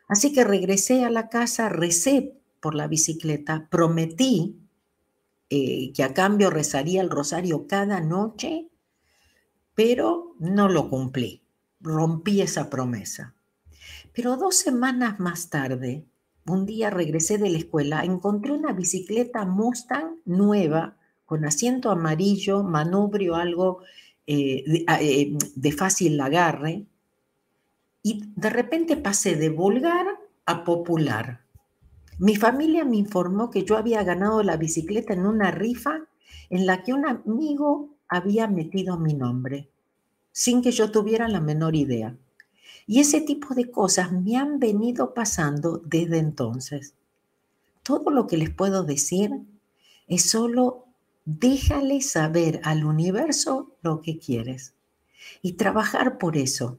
[0.09, 4.57] Así que regresé a la casa, recé por la bicicleta, prometí
[5.51, 8.69] eh, que a cambio rezaría el rosario cada noche,
[9.75, 11.43] pero no lo cumplí.
[11.81, 13.35] Rompí esa promesa.
[14.15, 16.05] Pero dos semanas más tarde,
[16.47, 23.37] un día regresé de la escuela, encontré una bicicleta Mustang nueva, con asiento amarillo, manubrio
[23.37, 23.83] algo
[24.27, 26.87] eh, eh, de fácil agarre,
[28.03, 30.07] y de repente pasé de vulgar
[30.47, 31.43] a popular.
[32.19, 36.01] Mi familia me informó que yo había ganado la bicicleta en una rifa
[36.51, 39.71] en la que un amigo había metido mi nombre,
[40.39, 42.17] sin que yo tuviera la menor idea.
[42.87, 46.95] Y ese tipo de cosas me han venido pasando desde entonces.
[47.83, 49.33] Todo lo que les puedo decir
[50.07, 50.87] es solo
[51.25, 54.75] déjale saber al universo lo que quieres
[55.43, 56.79] y trabajar por eso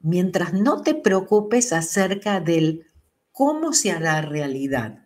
[0.00, 2.86] mientras no te preocupes acerca del
[3.32, 5.04] cómo se hará realidad.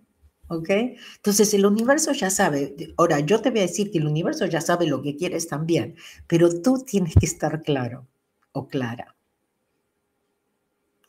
[0.53, 0.69] ¿Ok?
[1.17, 4.61] Entonces el universo ya sabe, ahora yo te voy a decir que el universo ya
[4.61, 5.97] sabe lo que quieres también,
[6.27, 8.07] pero tú tienes que estar claro
[8.53, 9.17] o clara.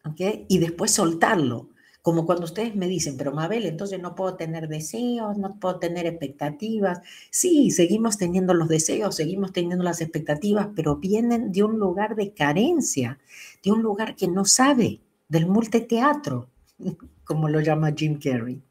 [0.06, 0.46] ¿Ok?
[0.48, 1.70] Y después soltarlo.
[2.02, 6.06] Como cuando ustedes me dicen, pero Mabel, entonces no puedo tener deseos, no puedo tener
[6.06, 7.02] expectativas.
[7.30, 12.34] Sí, seguimos teniendo los deseos, seguimos teniendo las expectativas, pero vienen de un lugar de
[12.34, 13.20] carencia,
[13.62, 16.50] de un lugar que no sabe, del multiteatro,
[17.26, 18.62] como lo llama Jim Carrey.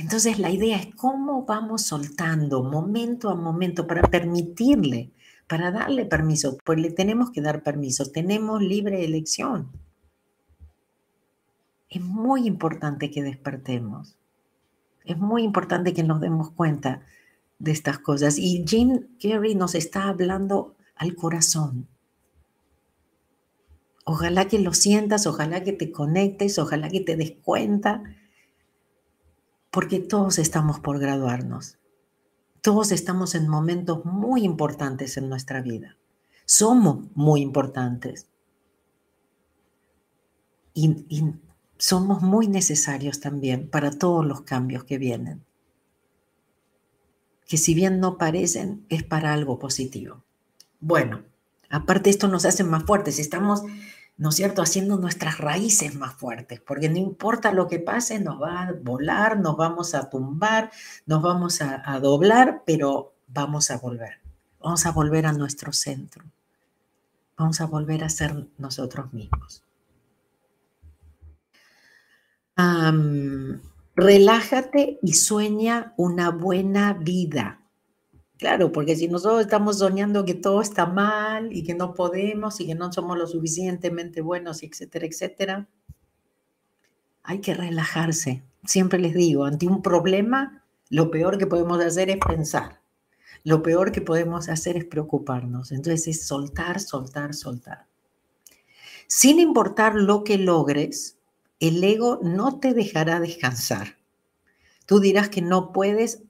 [0.00, 5.12] Entonces la idea es cómo vamos soltando momento a momento para permitirle,
[5.46, 9.70] para darle permiso, pues le tenemos que dar permiso, tenemos libre elección
[11.90, 14.16] es muy importante que despertemos.
[15.04, 17.02] Es muy importante que nos demos cuenta
[17.58, 18.38] de estas cosas.
[18.38, 21.88] Y Jim Carrey nos está hablando al corazón.
[24.04, 28.02] Ojalá que lo sientas, ojalá que te conectes, ojalá que te des cuenta,
[29.70, 31.78] porque todos estamos por graduarnos.
[32.60, 35.96] Todos estamos en momentos muy importantes en nuestra vida.
[36.44, 38.28] Somos muy importantes.
[40.74, 41.34] Y,
[41.80, 45.42] somos muy necesarios también para todos los cambios que vienen,
[47.48, 50.22] que si bien no parecen, es para algo positivo.
[50.78, 51.22] Bueno,
[51.70, 53.62] aparte esto nos hace más fuertes, estamos,
[54.20, 58.40] ¿no es cierto?, haciendo nuestras raíces más fuertes, porque no importa lo que pase, nos
[58.40, 60.70] va a volar, nos vamos a tumbar,
[61.06, 64.20] nos vamos a, doblar, pero vamos a volver,
[64.60, 66.24] vamos a volver a nuestro centro,
[67.36, 69.64] vamos a volver a ser nosotros mismos
[73.96, 77.59] relájate y sueña una buena vida.
[78.40, 82.66] Claro, porque si nosotros estamos soñando que todo está mal y que no podemos y
[82.66, 85.68] que no somos lo suficientemente buenos, etcétera, etcétera,
[87.22, 88.42] hay que relajarse.
[88.64, 92.80] Siempre les digo, ante un problema, lo peor que podemos hacer es pensar.
[93.44, 95.70] Lo peor que podemos hacer es preocuparnos.
[95.70, 97.88] Entonces es soltar, soltar, soltar.
[99.06, 101.18] Sin importar lo que logres,
[101.58, 103.98] el ego no te dejará descansar.
[104.86, 106.22] Tú dirás que no puedes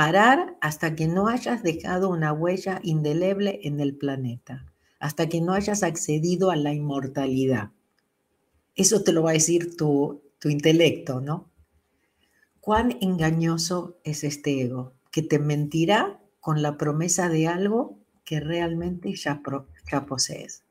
[0.00, 4.64] parar hasta que no hayas dejado una huella indeleble en el planeta,
[4.98, 7.72] hasta que no hayas accedido a la inmortalidad.
[8.74, 11.50] Eso te lo va a decir tu, tu intelecto, ¿no?
[12.62, 19.14] Cuán engañoso es este ego, que te mentirá con la promesa de algo que realmente
[19.14, 19.42] ya,
[19.92, 20.62] ya posees.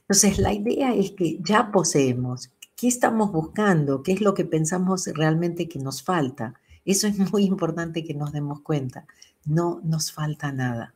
[0.00, 4.02] Entonces, la idea es que ya poseemos, ¿Qué estamos buscando?
[4.02, 6.60] ¿Qué es lo que pensamos realmente que nos falta?
[6.86, 9.06] Eso es muy importante que nos demos cuenta.
[9.44, 10.94] No nos falta nada.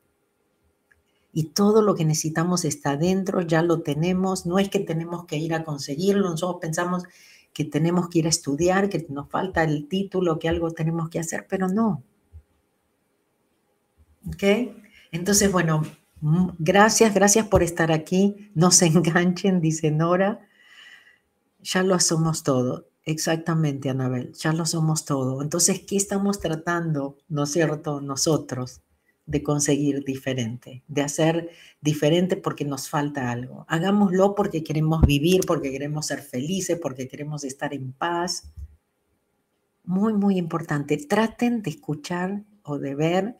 [1.32, 4.47] Y todo lo que necesitamos está dentro, ya lo tenemos.
[4.47, 6.30] No es que tenemos que ir a conseguirlo.
[6.30, 7.05] Nosotros pensamos
[7.53, 11.18] que tenemos que ir a estudiar, que nos falta el título, que algo tenemos que
[11.18, 12.03] hacer, pero no.
[14.28, 14.43] ¿Ok?
[15.12, 15.82] Entonces, bueno,
[16.20, 18.51] mm, gracias, gracias por estar aquí.
[18.55, 20.47] No se enganchen, dice Nora.
[21.62, 22.89] Ya lo somos todo.
[23.05, 25.42] Exactamente, Anabel, ya lo somos todo.
[25.42, 28.82] Entonces, ¿qué estamos tratando, no es cierto, nosotros,
[29.26, 33.64] de conseguir diferente, de hacer diferente porque nos falta algo?
[33.68, 38.53] Hagámoslo porque queremos vivir, porque queremos ser felices, porque queremos estar en paz.
[39.84, 40.96] Muy, muy importante.
[40.98, 43.36] Traten de escuchar o de ver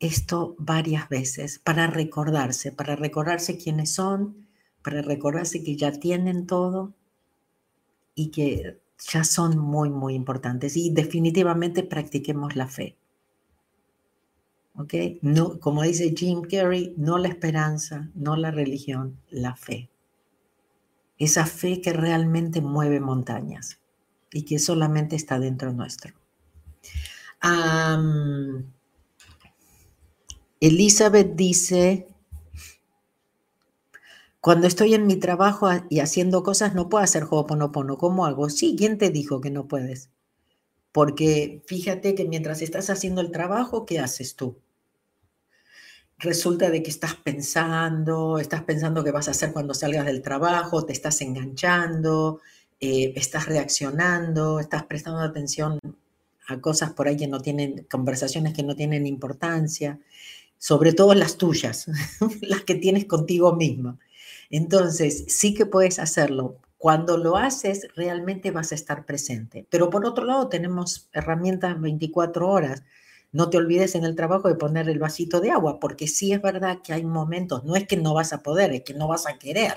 [0.00, 4.48] esto varias veces para recordarse, para recordarse quiénes son,
[4.82, 6.94] para recordarse que ya tienen todo
[8.16, 10.76] y que ya son muy, muy importantes.
[10.76, 12.96] Y definitivamente practiquemos la fe.
[14.74, 14.94] ¿Ok?
[15.22, 19.90] No, como dice Jim Carrey, no la esperanza, no la religión, la fe.
[21.18, 23.78] Esa fe que realmente mueve montañas
[24.32, 26.12] y que solamente está dentro nuestro.
[30.60, 32.08] Elizabeth dice,
[34.46, 37.98] cuando estoy en mi trabajo y haciendo cosas, no puedo hacer Ho'oponopono.
[37.98, 38.48] ¿Cómo hago?
[38.48, 40.08] Sí, ¿quién te dijo que no puedes?
[40.92, 44.56] Porque fíjate que mientras estás haciendo el trabajo, ¿qué haces tú?
[46.18, 50.86] Resulta de que estás pensando, estás pensando qué vas a hacer cuando salgas del trabajo,
[50.86, 52.40] te estás enganchando,
[52.78, 55.80] eh, estás reaccionando, estás prestando atención
[56.46, 59.98] a cosas por ahí que no tienen, conversaciones que no tienen importancia,
[60.56, 61.86] sobre todo las tuyas,
[62.42, 63.98] las que tienes contigo misma.
[64.50, 66.60] Entonces, sí que puedes hacerlo.
[66.78, 69.66] Cuando lo haces, realmente vas a estar presente.
[69.70, 72.84] Pero por otro lado, tenemos herramientas 24 horas.
[73.32, 76.40] No te olvides en el trabajo de poner el vasito de agua, porque sí es
[76.40, 79.26] verdad que hay momentos, no es que no vas a poder, es que no vas
[79.26, 79.74] a querer.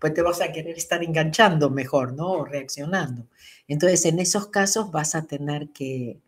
[0.00, 2.32] Pues te vas a querer estar enganchando mejor, ¿no?
[2.32, 3.26] O reaccionando.
[3.68, 6.20] Entonces, en esos casos vas a tener que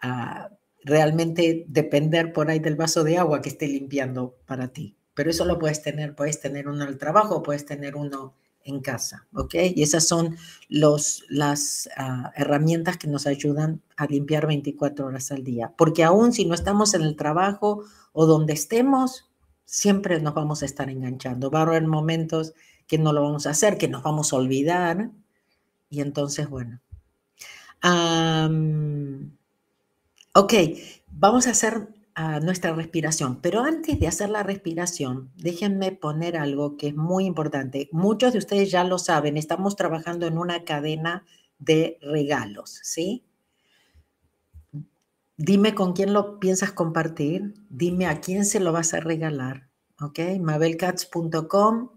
[0.00, 0.50] ah,
[0.84, 5.44] realmente depender por ahí del vaso de agua que esté limpiando para ti pero eso
[5.44, 9.52] lo puedes tener, puedes tener uno en el trabajo, puedes tener uno en casa, ¿ok?
[9.74, 10.36] Y esas son
[10.68, 15.74] los, las ah, herramientas que nos ayudan a limpiar 24 horas al día.
[15.76, 19.28] Porque aún si no estamos en el trabajo o donde estemos,
[19.64, 21.50] siempre nos vamos a estar enganchando.
[21.50, 22.52] Va a haber momentos
[22.86, 25.10] que no lo vamos a hacer, que nos vamos a olvidar.
[25.90, 26.80] Y entonces, bueno.
[30.32, 30.54] ok,
[31.10, 31.88] vamos a hacer
[32.42, 33.40] nuestra respiración.
[33.40, 37.88] Pero antes de hacer la respiración, déjenme poner algo que es muy importante.
[37.92, 41.24] Muchos de ustedes ya lo saben, estamos trabajando en una cadena
[41.58, 43.24] de regalos, ¿sí?
[45.36, 49.68] Dime con quién lo piensas compartir, dime a quién se lo vas a regalar,
[50.00, 50.18] ¿ok?
[50.40, 51.90] mabelcats.com,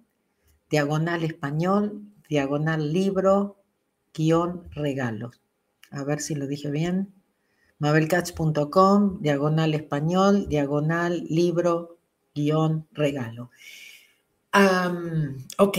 [0.69, 3.57] diagonal español, diagonal libro,
[4.13, 5.41] guion regalos.
[5.89, 7.20] A ver si lo dije bien
[7.82, 11.97] mabelcats.com, diagonal español, diagonal libro,
[12.36, 13.49] guion regalo.
[15.57, 15.77] ok,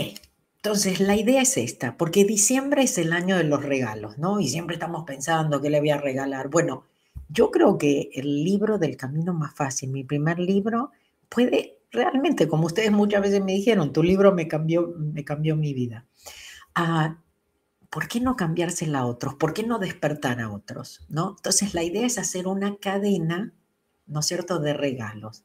[0.56, 4.40] entonces la idea es esta, porque diciembre es el año de los regalos, ¿no?
[4.40, 6.48] Y siempre estamos pensando qué le voy a regalar.
[6.48, 6.84] Bueno,
[7.28, 10.90] yo creo que el libro del camino más fácil, mi primer libro,
[11.28, 15.72] puede realmente, como ustedes muchas veces me dijeron, tu libro me cambió, me cambió mi
[15.72, 16.04] vida.
[16.74, 17.18] Ah,
[17.92, 19.34] ¿por qué no cambiársela a otros?
[19.34, 21.04] ¿Por qué no despertar a otros?
[21.10, 21.34] ¿no?
[21.36, 23.52] Entonces la idea es hacer una cadena,
[24.06, 25.44] ¿no es cierto?, de regalos.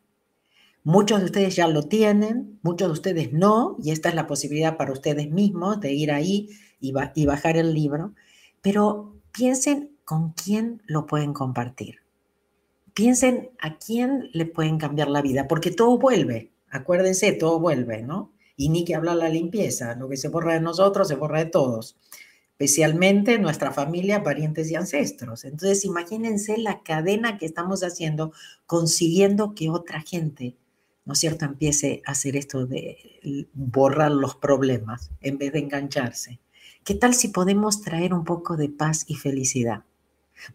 [0.85, 4.77] Muchos de ustedes ya lo tienen, muchos de ustedes no, y esta es la posibilidad
[4.77, 8.13] para ustedes mismos de ir ahí y, y bajar el libro,
[8.61, 11.97] pero piensen con quién lo pueden compartir.
[12.93, 18.31] Piensen a quién le pueden cambiar la vida, porque todo vuelve, acuérdense, todo vuelve, ¿no?
[18.55, 21.47] Y ni que hablar la limpieza, lo que se borra de nosotros se borra de
[21.47, 21.97] todos
[22.59, 25.45] especialmente nuestra familia, parientes y ancestros.
[25.45, 28.33] Entonces, imagínense la cadena que estamos haciendo
[28.65, 30.55] consiguiendo que otra gente,
[31.05, 32.97] ¿no es cierto?, empiece a hacer esto de
[33.53, 36.39] borrar los problemas en vez de engancharse.
[36.83, 39.83] ¿Qué tal si podemos traer un poco de paz y felicidad?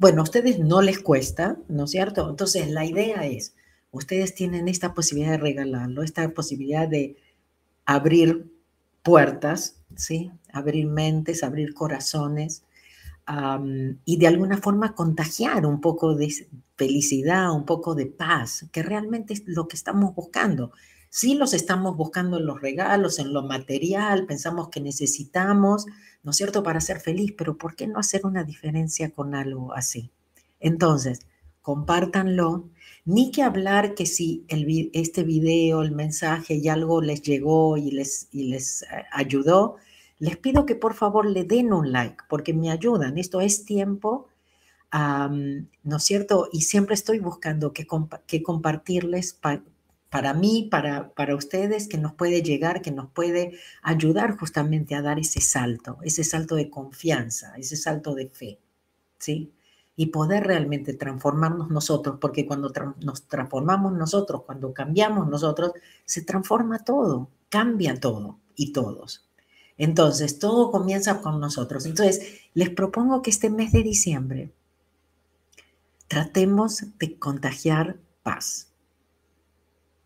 [0.01, 2.29] Bueno, a ustedes no les cuesta, ¿no es cierto?
[2.29, 3.55] Entonces, la idea es,
[3.93, 7.15] ustedes tienen esta posibilidad de regalarlo, esta posibilidad de
[7.85, 8.52] abrir
[9.03, 10.31] puertas, ¿sí?
[10.53, 12.65] Abrir mentes, abrir corazones
[14.05, 16.35] y de alguna forma contagiar un poco de
[16.77, 20.73] felicidad, un poco de paz, que realmente es lo que estamos buscando.
[21.09, 25.87] Sí los estamos buscando en los regalos, en lo material, pensamos que necesitamos,
[26.23, 29.75] ¿no es cierto?, para ser feliz, pero ¿por qué no hacer una diferencia con algo
[29.75, 30.11] así?
[30.59, 31.21] Entonces,
[31.61, 32.71] compártanlo,
[33.05, 37.91] ni que hablar que si el, este video, el mensaje y algo les llegó y
[37.91, 39.77] les, y les eh, ayudó,
[40.19, 43.19] les pido que por favor le den un like porque me ayudan.
[43.19, 44.29] Esto es tiempo,
[44.93, 46.49] ¿no es cierto?
[46.53, 49.37] Y siempre estoy buscando que, compartirles
[50.11, 55.03] para mí, para, para ustedes, que nos puede llegar, que nos puede ayudar justamente a
[55.03, 58.61] dar ese salto, ese salto de confianza, ese salto de fe,
[59.19, 59.53] ¿sí?
[59.95, 65.73] Y poder realmente transformarnos nosotros, porque cuando nos transformamos nosotros, cuando cambiamos nosotros,
[66.05, 69.29] se transforma todo, cambia todo y todos.
[69.77, 71.87] Entonces, todo comienza con nosotros.
[71.87, 74.53] Entonces, les propongo que este mes de diciembre
[76.09, 78.73] tratemos de contagiar paz.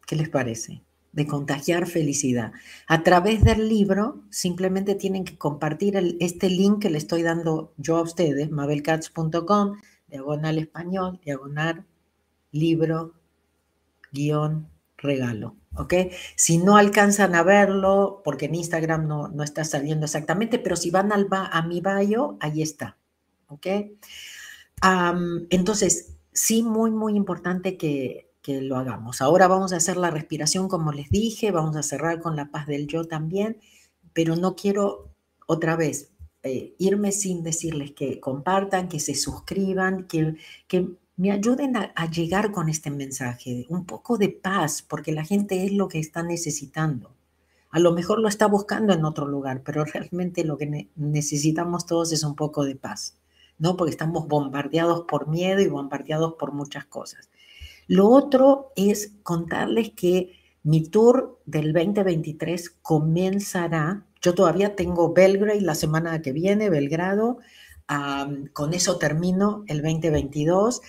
[0.07, 0.86] ¿Qué les parece?
[1.17, 2.53] De contagiar felicidad.
[2.87, 7.97] A través del libro, simplemente tienen que compartir este link que le estoy dando yo
[7.97, 11.87] a ustedes, mabelcats.com, diagonal español, diagonal
[12.53, 13.15] libro,
[14.13, 15.57] guion, regalo.
[15.75, 15.95] ¿Ok?
[16.37, 20.91] Si no alcanzan a verlo, porque en Instagram no, no está saliendo exactamente, pero si
[20.91, 22.97] van al a mi bio, ahí está.
[23.49, 23.67] ¿Ok?
[25.51, 29.23] entonces, sí, muy, muy importante que, que lo hagamos.
[29.23, 32.69] Ahora vamos a hacer la respiración como les dije, vamos a cerrar con la paz
[32.69, 33.59] del yo también,
[34.13, 35.11] pero no quiero
[35.49, 36.13] otra vez
[36.45, 40.37] eh, irme sin decirles que compartan, que se suscriban, que,
[40.69, 45.65] que me ayuden a, llegar con este mensaje, un poco de paz, porque la gente
[45.65, 47.17] es lo que está necesitando.
[47.71, 52.13] A lo mejor lo está buscando en otro lugar, pero realmente lo que necesitamos todos
[52.13, 53.19] es un poco de paz,
[53.59, 53.77] ¿no?
[53.77, 57.29] Porque estamos bombardeados por miedo y bombardeados por muchas cosas.
[57.87, 60.33] Lo otro es contarles que
[60.63, 64.05] mi tour del 2023 comenzará.
[64.21, 67.39] Yo todavía tengo Belgrade la semana que viene, Belgrado.
[68.53, 70.81] con eso termino el 2022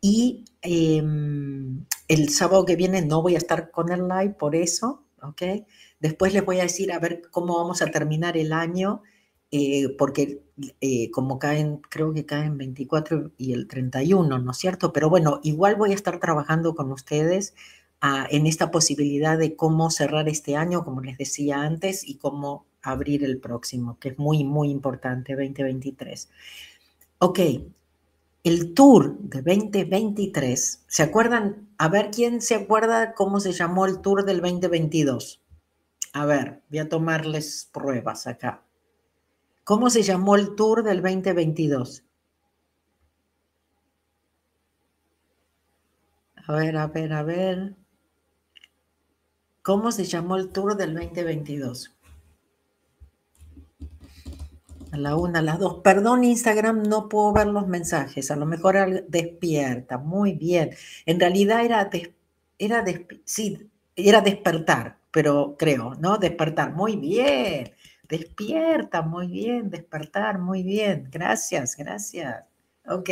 [0.00, 5.02] y em, el sábado que viene no voy a estar con el live por eso,
[5.22, 5.66] ¿ok?
[5.98, 9.02] Después les voy a decir a ver cómo vamos a terminar el año,
[9.56, 10.42] eh, porque
[10.80, 14.92] eh, como caen, creo que caen 24 y el 31, ¿no es cierto?
[14.92, 17.54] Pero bueno, igual voy a estar trabajando con ustedes
[18.00, 22.66] ah, en esta posibilidad de cómo cerrar este año, como les decía antes, y cómo
[22.82, 26.30] abrir el próximo, que es muy, muy importante, 2023.
[27.18, 27.38] Ok,
[28.42, 31.68] el tour de 2023, ¿se acuerdan?
[31.78, 35.40] A ver, ¿quién se acuerda cómo se llamó el tour del 2022?
[36.12, 38.63] A ver, voy a tomarles pruebas acá.
[39.64, 42.04] ¿Cómo se llamó el tour del 2022?
[46.46, 47.74] A ver, a ver, a ver.
[49.62, 51.96] ¿Cómo se llamó el tour del 2022?
[54.92, 55.80] A la una, a las dos.
[55.82, 58.30] Perdón, Instagram, no puedo ver los mensajes.
[58.30, 59.96] A lo mejor despierta.
[59.96, 60.70] Muy bien.
[61.06, 61.88] En realidad era,
[62.58, 62.84] era,
[63.24, 66.18] sí, era despertar, pero creo, ¿no?
[66.18, 66.74] Despertar.
[66.74, 67.72] Muy bien.
[68.08, 69.70] Despierta, muy bien.
[69.70, 71.08] Despertar, muy bien.
[71.10, 72.44] Gracias, gracias.
[72.86, 73.10] Ok.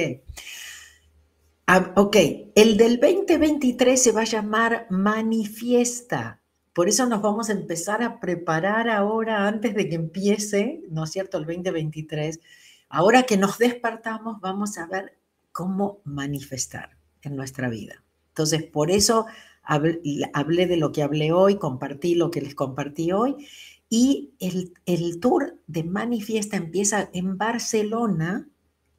[1.67, 2.17] Ah, ok,
[2.55, 6.43] el del 2023 se va a llamar Manifiesta.
[6.73, 11.11] Por eso nos vamos a empezar a preparar ahora, antes de que empiece, ¿no es
[11.11, 12.41] cierto?, el 2023.
[12.89, 15.19] Ahora que nos despertamos, vamos a ver
[15.53, 18.03] cómo manifestar en nuestra vida.
[18.29, 19.27] Entonces, por eso
[19.63, 23.47] hablé, de lo que hablé hoy, compartí lo que les compartí hoy.
[23.95, 28.49] Y el, el tour de Manifiesta empieza en Barcelona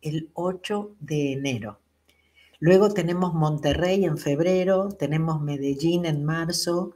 [0.04, 1.80] el 8 de enero.
[2.60, 6.96] Luego tenemos Monterrey en febrero, tenemos Medellín en marzo,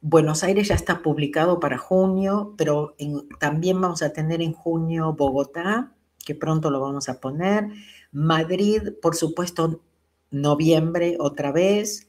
[0.00, 2.96] Buenos Aires ya está publicado para junio, pero
[3.38, 5.92] también vamos a tener en junio Bogotá,
[6.24, 7.68] que pronto lo vamos a poner.
[8.12, 9.82] Madrid, por supuesto,
[10.30, 12.08] noviembre otra vez.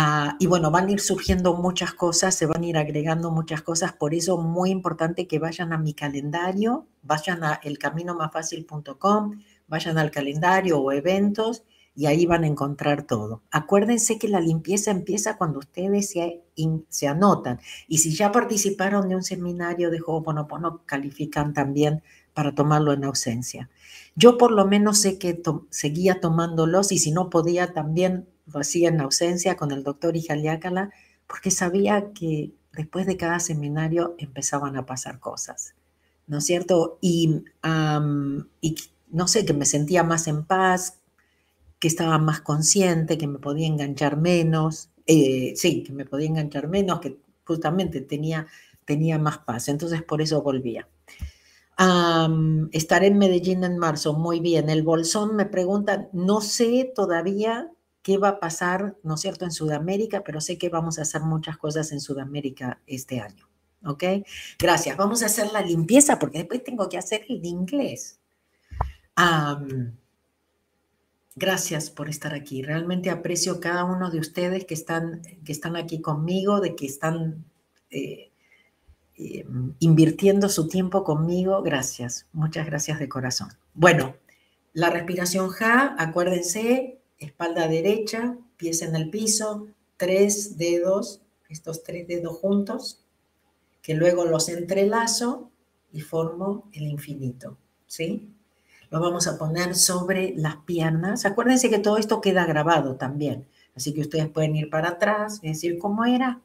[0.00, 3.62] Ah, y bueno, van a ir surgiendo muchas cosas, se van a ir agregando muchas
[3.62, 10.12] cosas, por eso muy importante que vayan a mi calendario, vayan a elcaminomafacil.com, vayan al
[10.12, 11.64] calendario o eventos
[11.96, 13.42] y ahí van a encontrar todo.
[13.50, 19.24] Acuérdense que la limpieza empieza cuando ustedes se, anotan y si ya participaron de un
[19.24, 23.68] seminario de Ho'oponopono, califican también para tomarlo en ausencia.
[24.14, 28.88] Yo por lo menos sé que seguía tomándolos y si no podía también lo hacía
[28.88, 30.90] en ausencia con el doctor Ijaliácala
[31.26, 35.74] porque sabía que después de cada seminario empezaban a pasar cosas,
[36.26, 36.98] ¿no es cierto?
[37.00, 40.98] Y, no sé, que me sentía más en paz,
[41.78, 46.68] que estaba más consciente, que me podía enganchar menos, eh, sí, que me podía enganchar
[46.68, 48.46] menos, que justamente tenía,
[48.84, 49.68] tenía más paz.
[49.68, 50.88] Entonces por eso volvía.
[52.72, 54.70] estaré en Medellín en marzo, muy bien.
[54.70, 57.70] El Bolsón me pregunta, no sé todavía
[58.02, 61.22] qué va a pasar, ¿no es cierto?, en Sudamérica, pero sé que vamos a hacer
[61.22, 63.48] muchas cosas en Sudamérica este año.
[63.84, 64.04] ¿Ok?
[64.58, 64.96] Gracias.
[64.96, 68.18] Vamos a hacer la limpieza porque después tengo que hacer el inglés.
[71.36, 72.62] Gracias por estar aquí.
[72.62, 77.44] Realmente aprecio cada uno de ustedes que están, que están aquí conmigo, de que están
[77.90, 78.32] eh,
[79.16, 79.46] eh,
[79.78, 81.62] invirtiendo su tiempo conmigo.
[81.62, 82.26] Gracias.
[82.32, 83.50] Muchas gracias de corazón.
[83.74, 84.16] Bueno,
[84.72, 89.66] la respiración Ja, acuérdense, espalda derecha, pies en el piso,
[89.96, 93.00] tres dedos, estos tres dedos juntos,
[93.82, 95.50] que luego los entrelazo
[95.92, 97.56] y formo el infinito.
[97.86, 98.28] ¿Sí?
[98.90, 101.26] lo vamos a poner sobre las piernas.
[101.26, 103.46] Acuérdense que todo esto queda grabado también,
[103.76, 106.40] así que ustedes pueden ir para atrás y decir cómo era.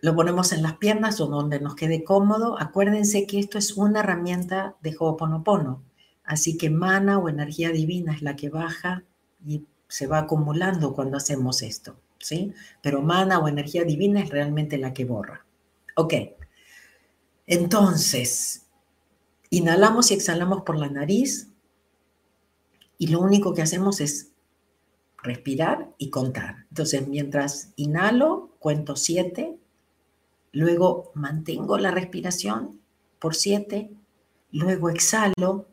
[0.00, 2.60] lo ponemos en las piernas o donde nos quede cómodo.
[2.60, 5.82] Acuérdense que esto es una herramienta de Ho'oponopono,
[6.28, 9.04] así que mana o energía divina es la que baja
[9.44, 12.52] y se va acumulando cuando hacemos esto, ¿sí?
[12.82, 15.44] Pero mana o energía divina es realmente la que borra.
[15.96, 16.14] Ok.
[17.46, 18.68] Entonces,
[19.50, 21.48] Inhalamos y exhalamos por la nariz
[22.98, 24.32] y lo único que hacemos es
[25.22, 26.66] respirar y contar.
[26.68, 29.58] Entonces, mientras inhalo, cuento siete,
[30.52, 32.80] luego mantengo la respiración
[33.18, 33.90] por siete,
[34.52, 35.66] luego exhalo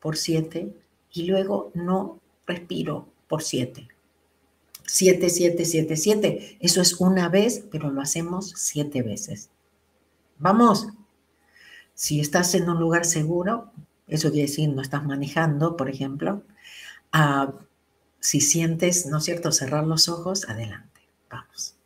[0.00, 0.74] por siete
[1.12, 3.88] y luego no respiro por siete.
[4.86, 6.56] Siete, siete, siete, siete.
[6.60, 9.50] Eso es una vez, pero lo hacemos siete veces.
[10.38, 10.88] Vamos.
[11.94, 13.72] Si estás en un lugar seguro,
[14.06, 16.42] eso quiere decir no estás manejando, por ejemplo,
[17.12, 17.52] ah,
[18.20, 21.77] si sientes, ¿no es cierto?, cerrar los ojos, adelante, vamos.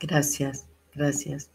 [0.00, 1.50] Gracias, gracias.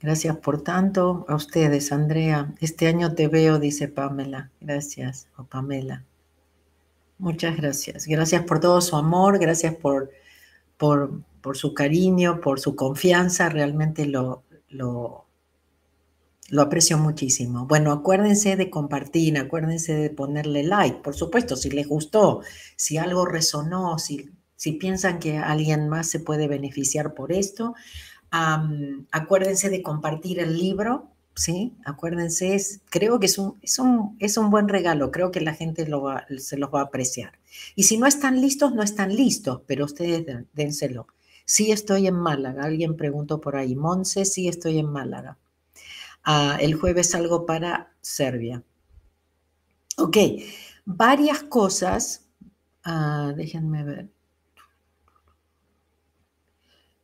[0.00, 2.54] Gracias por tanto a ustedes, Andrea.
[2.60, 4.50] Este año te veo, dice Pamela.
[4.60, 6.04] Gracias, o Pamela.
[7.18, 8.06] Muchas gracias.
[8.06, 10.10] Gracias por todo su amor, gracias por,
[10.76, 13.48] por, por su cariño, por su confianza.
[13.48, 15.26] Realmente lo, lo,
[16.50, 17.66] lo aprecio muchísimo.
[17.66, 22.42] Bueno, acuérdense de compartir, acuérdense de ponerle like, por supuesto, si les gustó,
[22.76, 27.76] si algo resonó, si, si piensan que alguien más se puede beneficiar por esto,
[29.12, 31.76] acuérdense de compartir el libro, ¿sí?
[31.84, 35.86] Acuérdense, creo que es un, es, un, es un, buen regalo, creo que la gente
[35.86, 37.38] lo se los va a apreciar.
[37.76, 41.06] Y si no están listos, no están listos, pero ustedes dénselo.
[41.44, 45.38] Sí estoy en Málaga, alguien preguntó por ahí, Monse, sí estoy en Málaga.
[46.24, 48.64] Ah, el jueves salgo para Serbia.
[49.96, 50.16] Ok,
[50.84, 52.26] varias cosas,
[52.82, 54.08] ah, déjenme ver.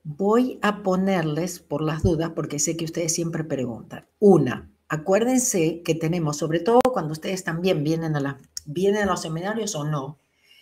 [0.05, 4.07] Voy a ponerles por las dudas, porque sé que ustedes siempre preguntan.
[4.19, 9.23] Una, acuérdense que tenemos, sobre todo cuando ustedes también vienen a, la, vienen a los
[9.23, 10.19] seminarios o no,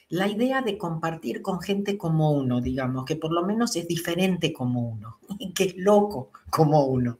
[0.08, 4.52] la idea de compartir con gente como uno, digamos, que por lo menos es diferente
[4.52, 5.18] como uno,
[5.56, 7.18] que es loco como uno.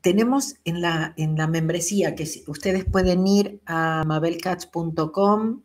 [0.00, 5.60] tenemos en la, en la membresía que ustedes pueden ir a mabelcats.com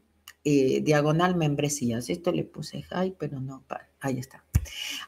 [0.46, 2.10] eh, diagonal membresías.
[2.10, 3.64] Esto le puse hi, pero no,
[4.00, 4.46] ahí está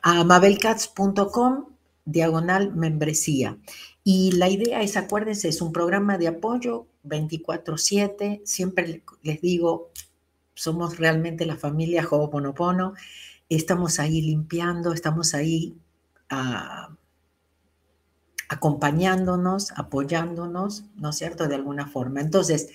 [0.02, 1.66] a mabelcats.com
[2.06, 3.58] diagonal membresía.
[4.04, 8.42] Y la idea es, acuérdense, es un programa de apoyo 24/7.
[8.46, 9.92] Siempre les digo,
[10.54, 12.94] somos realmente la familia Ho'oponopono.
[13.50, 15.76] Estamos ahí limpiando, estamos ahí
[16.30, 16.90] ah,
[18.50, 21.48] acompañándonos, apoyándonos, ¿no es cierto?
[21.48, 22.22] De alguna forma.
[22.22, 22.70] Entonces,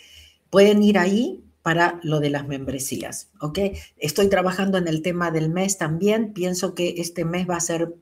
[0.51, 3.59] pueden ir ahí para lo de las membresías, ¿ok?
[3.97, 6.33] Estoy trabajando en el tema del mes también.
[6.33, 7.95] Pienso que este mes va a ser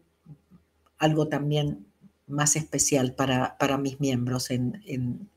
[0.99, 1.87] algo también
[2.27, 5.29] más especial para, para mis miembros en, en,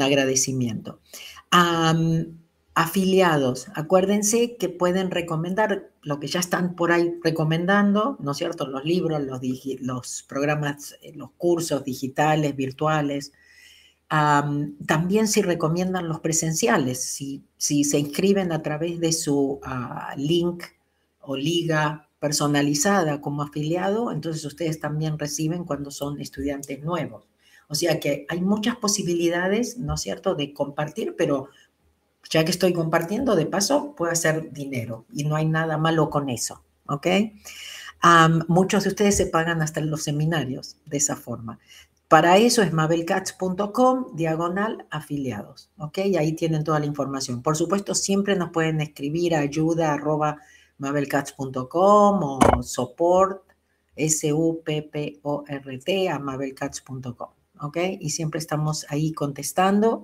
[0.00, 1.00] agradecimiento.
[2.74, 8.66] afiliados, acuérdense que pueden recomendar lo que ya están por ahí recomendando, ¿no es cierto?
[8.66, 9.40] Los libros, los,
[9.80, 13.32] los programas, eh, los cursos digitales, virtuales,
[14.10, 20.64] también si recomiendan los presenciales, si, se inscriben a través de su ah, link
[21.20, 27.28] o liga personalizada como afiliado, entonces ustedes también reciben cuando son estudiantes nuevos.
[27.68, 31.48] O sea que hay muchas posibilidades, ¿no es cierto?, de compartir, pero
[32.28, 36.28] ya que estoy compartiendo, de paso, puedo hacer dinero y no hay nada malo con
[36.28, 37.06] eso, ¿ok?
[38.48, 41.58] muchos de ustedes se pagan hasta los seminarios de esa forma.
[42.10, 45.98] Para eso es mabelcats.com, diagonal afiliados, ¿ok?
[46.06, 47.40] Y ahí tienen toda la información.
[47.40, 50.38] Por supuesto, siempre nos pueden escribir a ayuda arroba
[50.78, 53.44] mabelcats.com o support,
[53.94, 54.88] S-U-P-P-O-R-T,
[56.08, 57.28] a mabelcats.com,
[57.60, 57.76] ¿ok?
[58.00, 60.02] Y siempre estamos ahí contestando.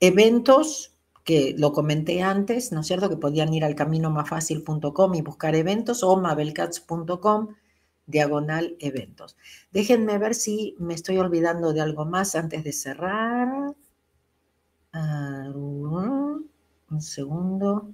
[0.00, 0.94] eventos,
[1.24, 3.10] que lo comenté antes, ¿no es cierto?
[3.10, 7.48] Que podían ir al caminomafacil.com y buscar eventos o mabelcats.com
[8.12, 9.36] diagonal eventos.
[9.72, 13.74] Déjenme ver si me estoy olvidando de algo más antes de cerrar.
[14.92, 17.92] Ah, un segundo.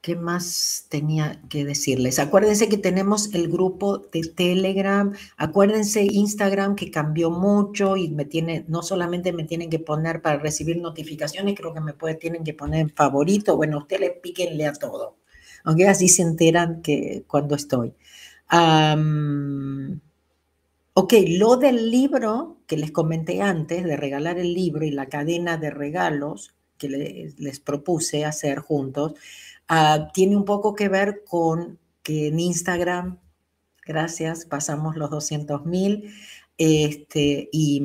[0.00, 2.18] ¿Qué más tenía que decirles?
[2.20, 5.12] Acuérdense que tenemos el grupo de Telegram.
[5.36, 10.38] Acuérdense Instagram que cambió mucho y me tiene, no solamente me tienen que poner para
[10.38, 13.56] recibir notificaciones, creo que me puede, tienen que poner en favorito.
[13.56, 15.16] Bueno, ustedes píquenle a todo.
[15.64, 17.94] Aunque así se enteran que cuando estoy
[20.94, 25.56] ok, lo del libro que les comenté antes, de regalar el libro y la cadena
[25.56, 29.14] de regalos que les, propuse hacer juntos,
[29.68, 33.18] ah, tiene un poco que ver con que en Instagram,
[33.86, 36.12] gracias, pasamos los 200 mil.
[36.56, 37.82] Este, y,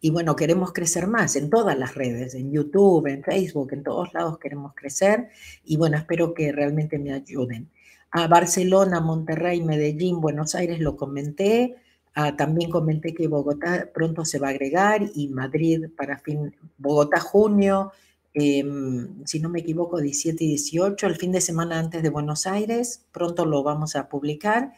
[0.00, 4.12] y, bueno, queremos crecer más en todas las redes, en YouTube, en Facebook, en todos
[4.14, 5.28] lados queremos crecer
[5.64, 7.70] y bueno, espero que realmente me ayuden
[8.16, 11.76] a Barcelona, Monterrey, Medellín, Buenos Aires lo comenté.
[12.14, 17.20] Ah, también comenté que Bogotá pronto se va a agregar y Madrid para fin, Bogotá
[17.20, 17.92] junio,
[18.32, 22.46] em, si no me equivoco, 17 y 18, el fin de semana antes de Buenos
[22.46, 24.72] Aires, pronto lo vamos a publicar,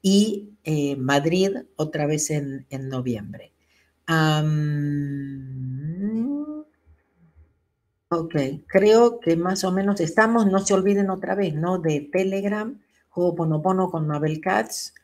[0.00, 3.52] y eh, Madrid otra vez en, en noviembre.
[8.08, 8.36] Ok,
[8.68, 11.78] creo que más o menos estamos, no se olviden otra vez, ¿no?
[11.78, 12.80] De Telegram,
[13.10, 14.94] Ho'oponopono con Mabel Katz,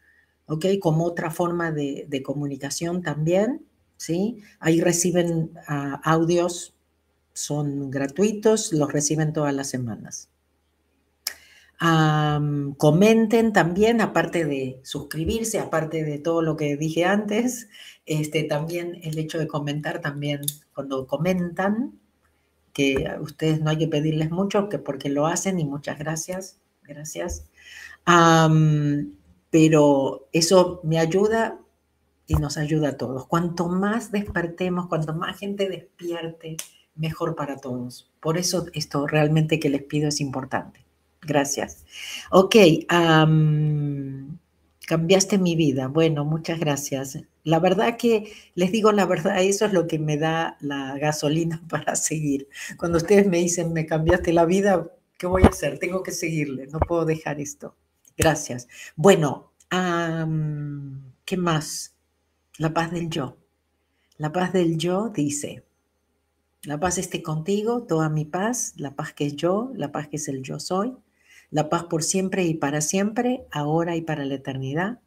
[0.47, 4.41] ok, como otra forma de, comunicación también, ¿sí?
[4.61, 6.75] Ahí reciben ah, audios,
[7.33, 10.29] son gratuitos, los reciben todas las semanas.
[12.79, 17.69] comenten también, aparte de suscribirse, aparte de todo lo que dije antes,
[18.07, 20.43] este, también el hecho de comentar también,
[20.73, 21.99] cuando comentan,
[22.73, 26.59] que a ustedes no hay que pedirles mucho, que porque lo hacen y muchas gracias,
[26.83, 27.45] gracias.
[29.51, 31.59] pero eso me ayuda
[32.27, 33.27] y nos ayuda a todos.
[33.27, 36.57] Cuanto más despertemos, cuanto más gente despierte,
[36.95, 38.11] mejor para todos.
[38.21, 40.85] Por eso esto realmente que les pido es importante.
[41.21, 41.85] Gracias.
[42.31, 42.57] Ok,
[44.87, 45.89] cambiaste mi vida.
[45.89, 47.19] Bueno, muchas gracias.
[47.45, 51.63] La verdad que les digo la verdad, eso es lo que me da la gasolina
[51.69, 52.49] para seguir.
[52.79, 55.79] Cuando ustedes me dicen, me cambiaste la vida, ¿qué voy a hacer?
[55.79, 57.77] Tengo que seguirle, no puedo dejar esto.
[58.17, 58.69] Gracias.
[58.97, 59.53] Bueno,
[61.25, 61.95] ¿qué más?
[62.59, 63.39] La paz del yo.
[64.19, 65.65] La paz del yo dice,
[66.65, 70.17] la paz esté contigo, toda mi paz, la paz que es yo, la paz que
[70.17, 70.95] es el yo soy
[71.53, 75.01] la paz por siempre y para siempre, ahora y para la eternidad.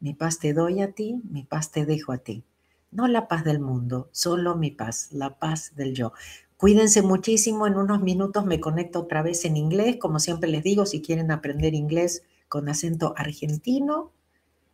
[0.00, 2.42] Mi paz te doy a ti, mi paz te dejo a ti.
[2.90, 6.12] No la paz del mundo, solo mi paz, la paz del yo.
[6.56, 10.86] Cuídense muchísimo, en unos minutos me conecto otra vez en inglés, como siempre les digo,
[10.86, 14.10] si quieren aprender inglés con acento argentino,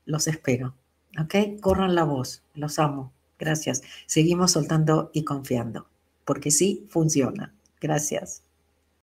[0.06, 0.74] los espero.
[1.20, 1.60] ¿Ok?
[1.60, 3.12] Corran la voz, los amo.
[3.38, 3.82] Gracias.
[4.06, 5.88] Seguimos soltando y confiando,
[6.24, 7.54] porque sí funciona.
[7.80, 8.47] Gracias.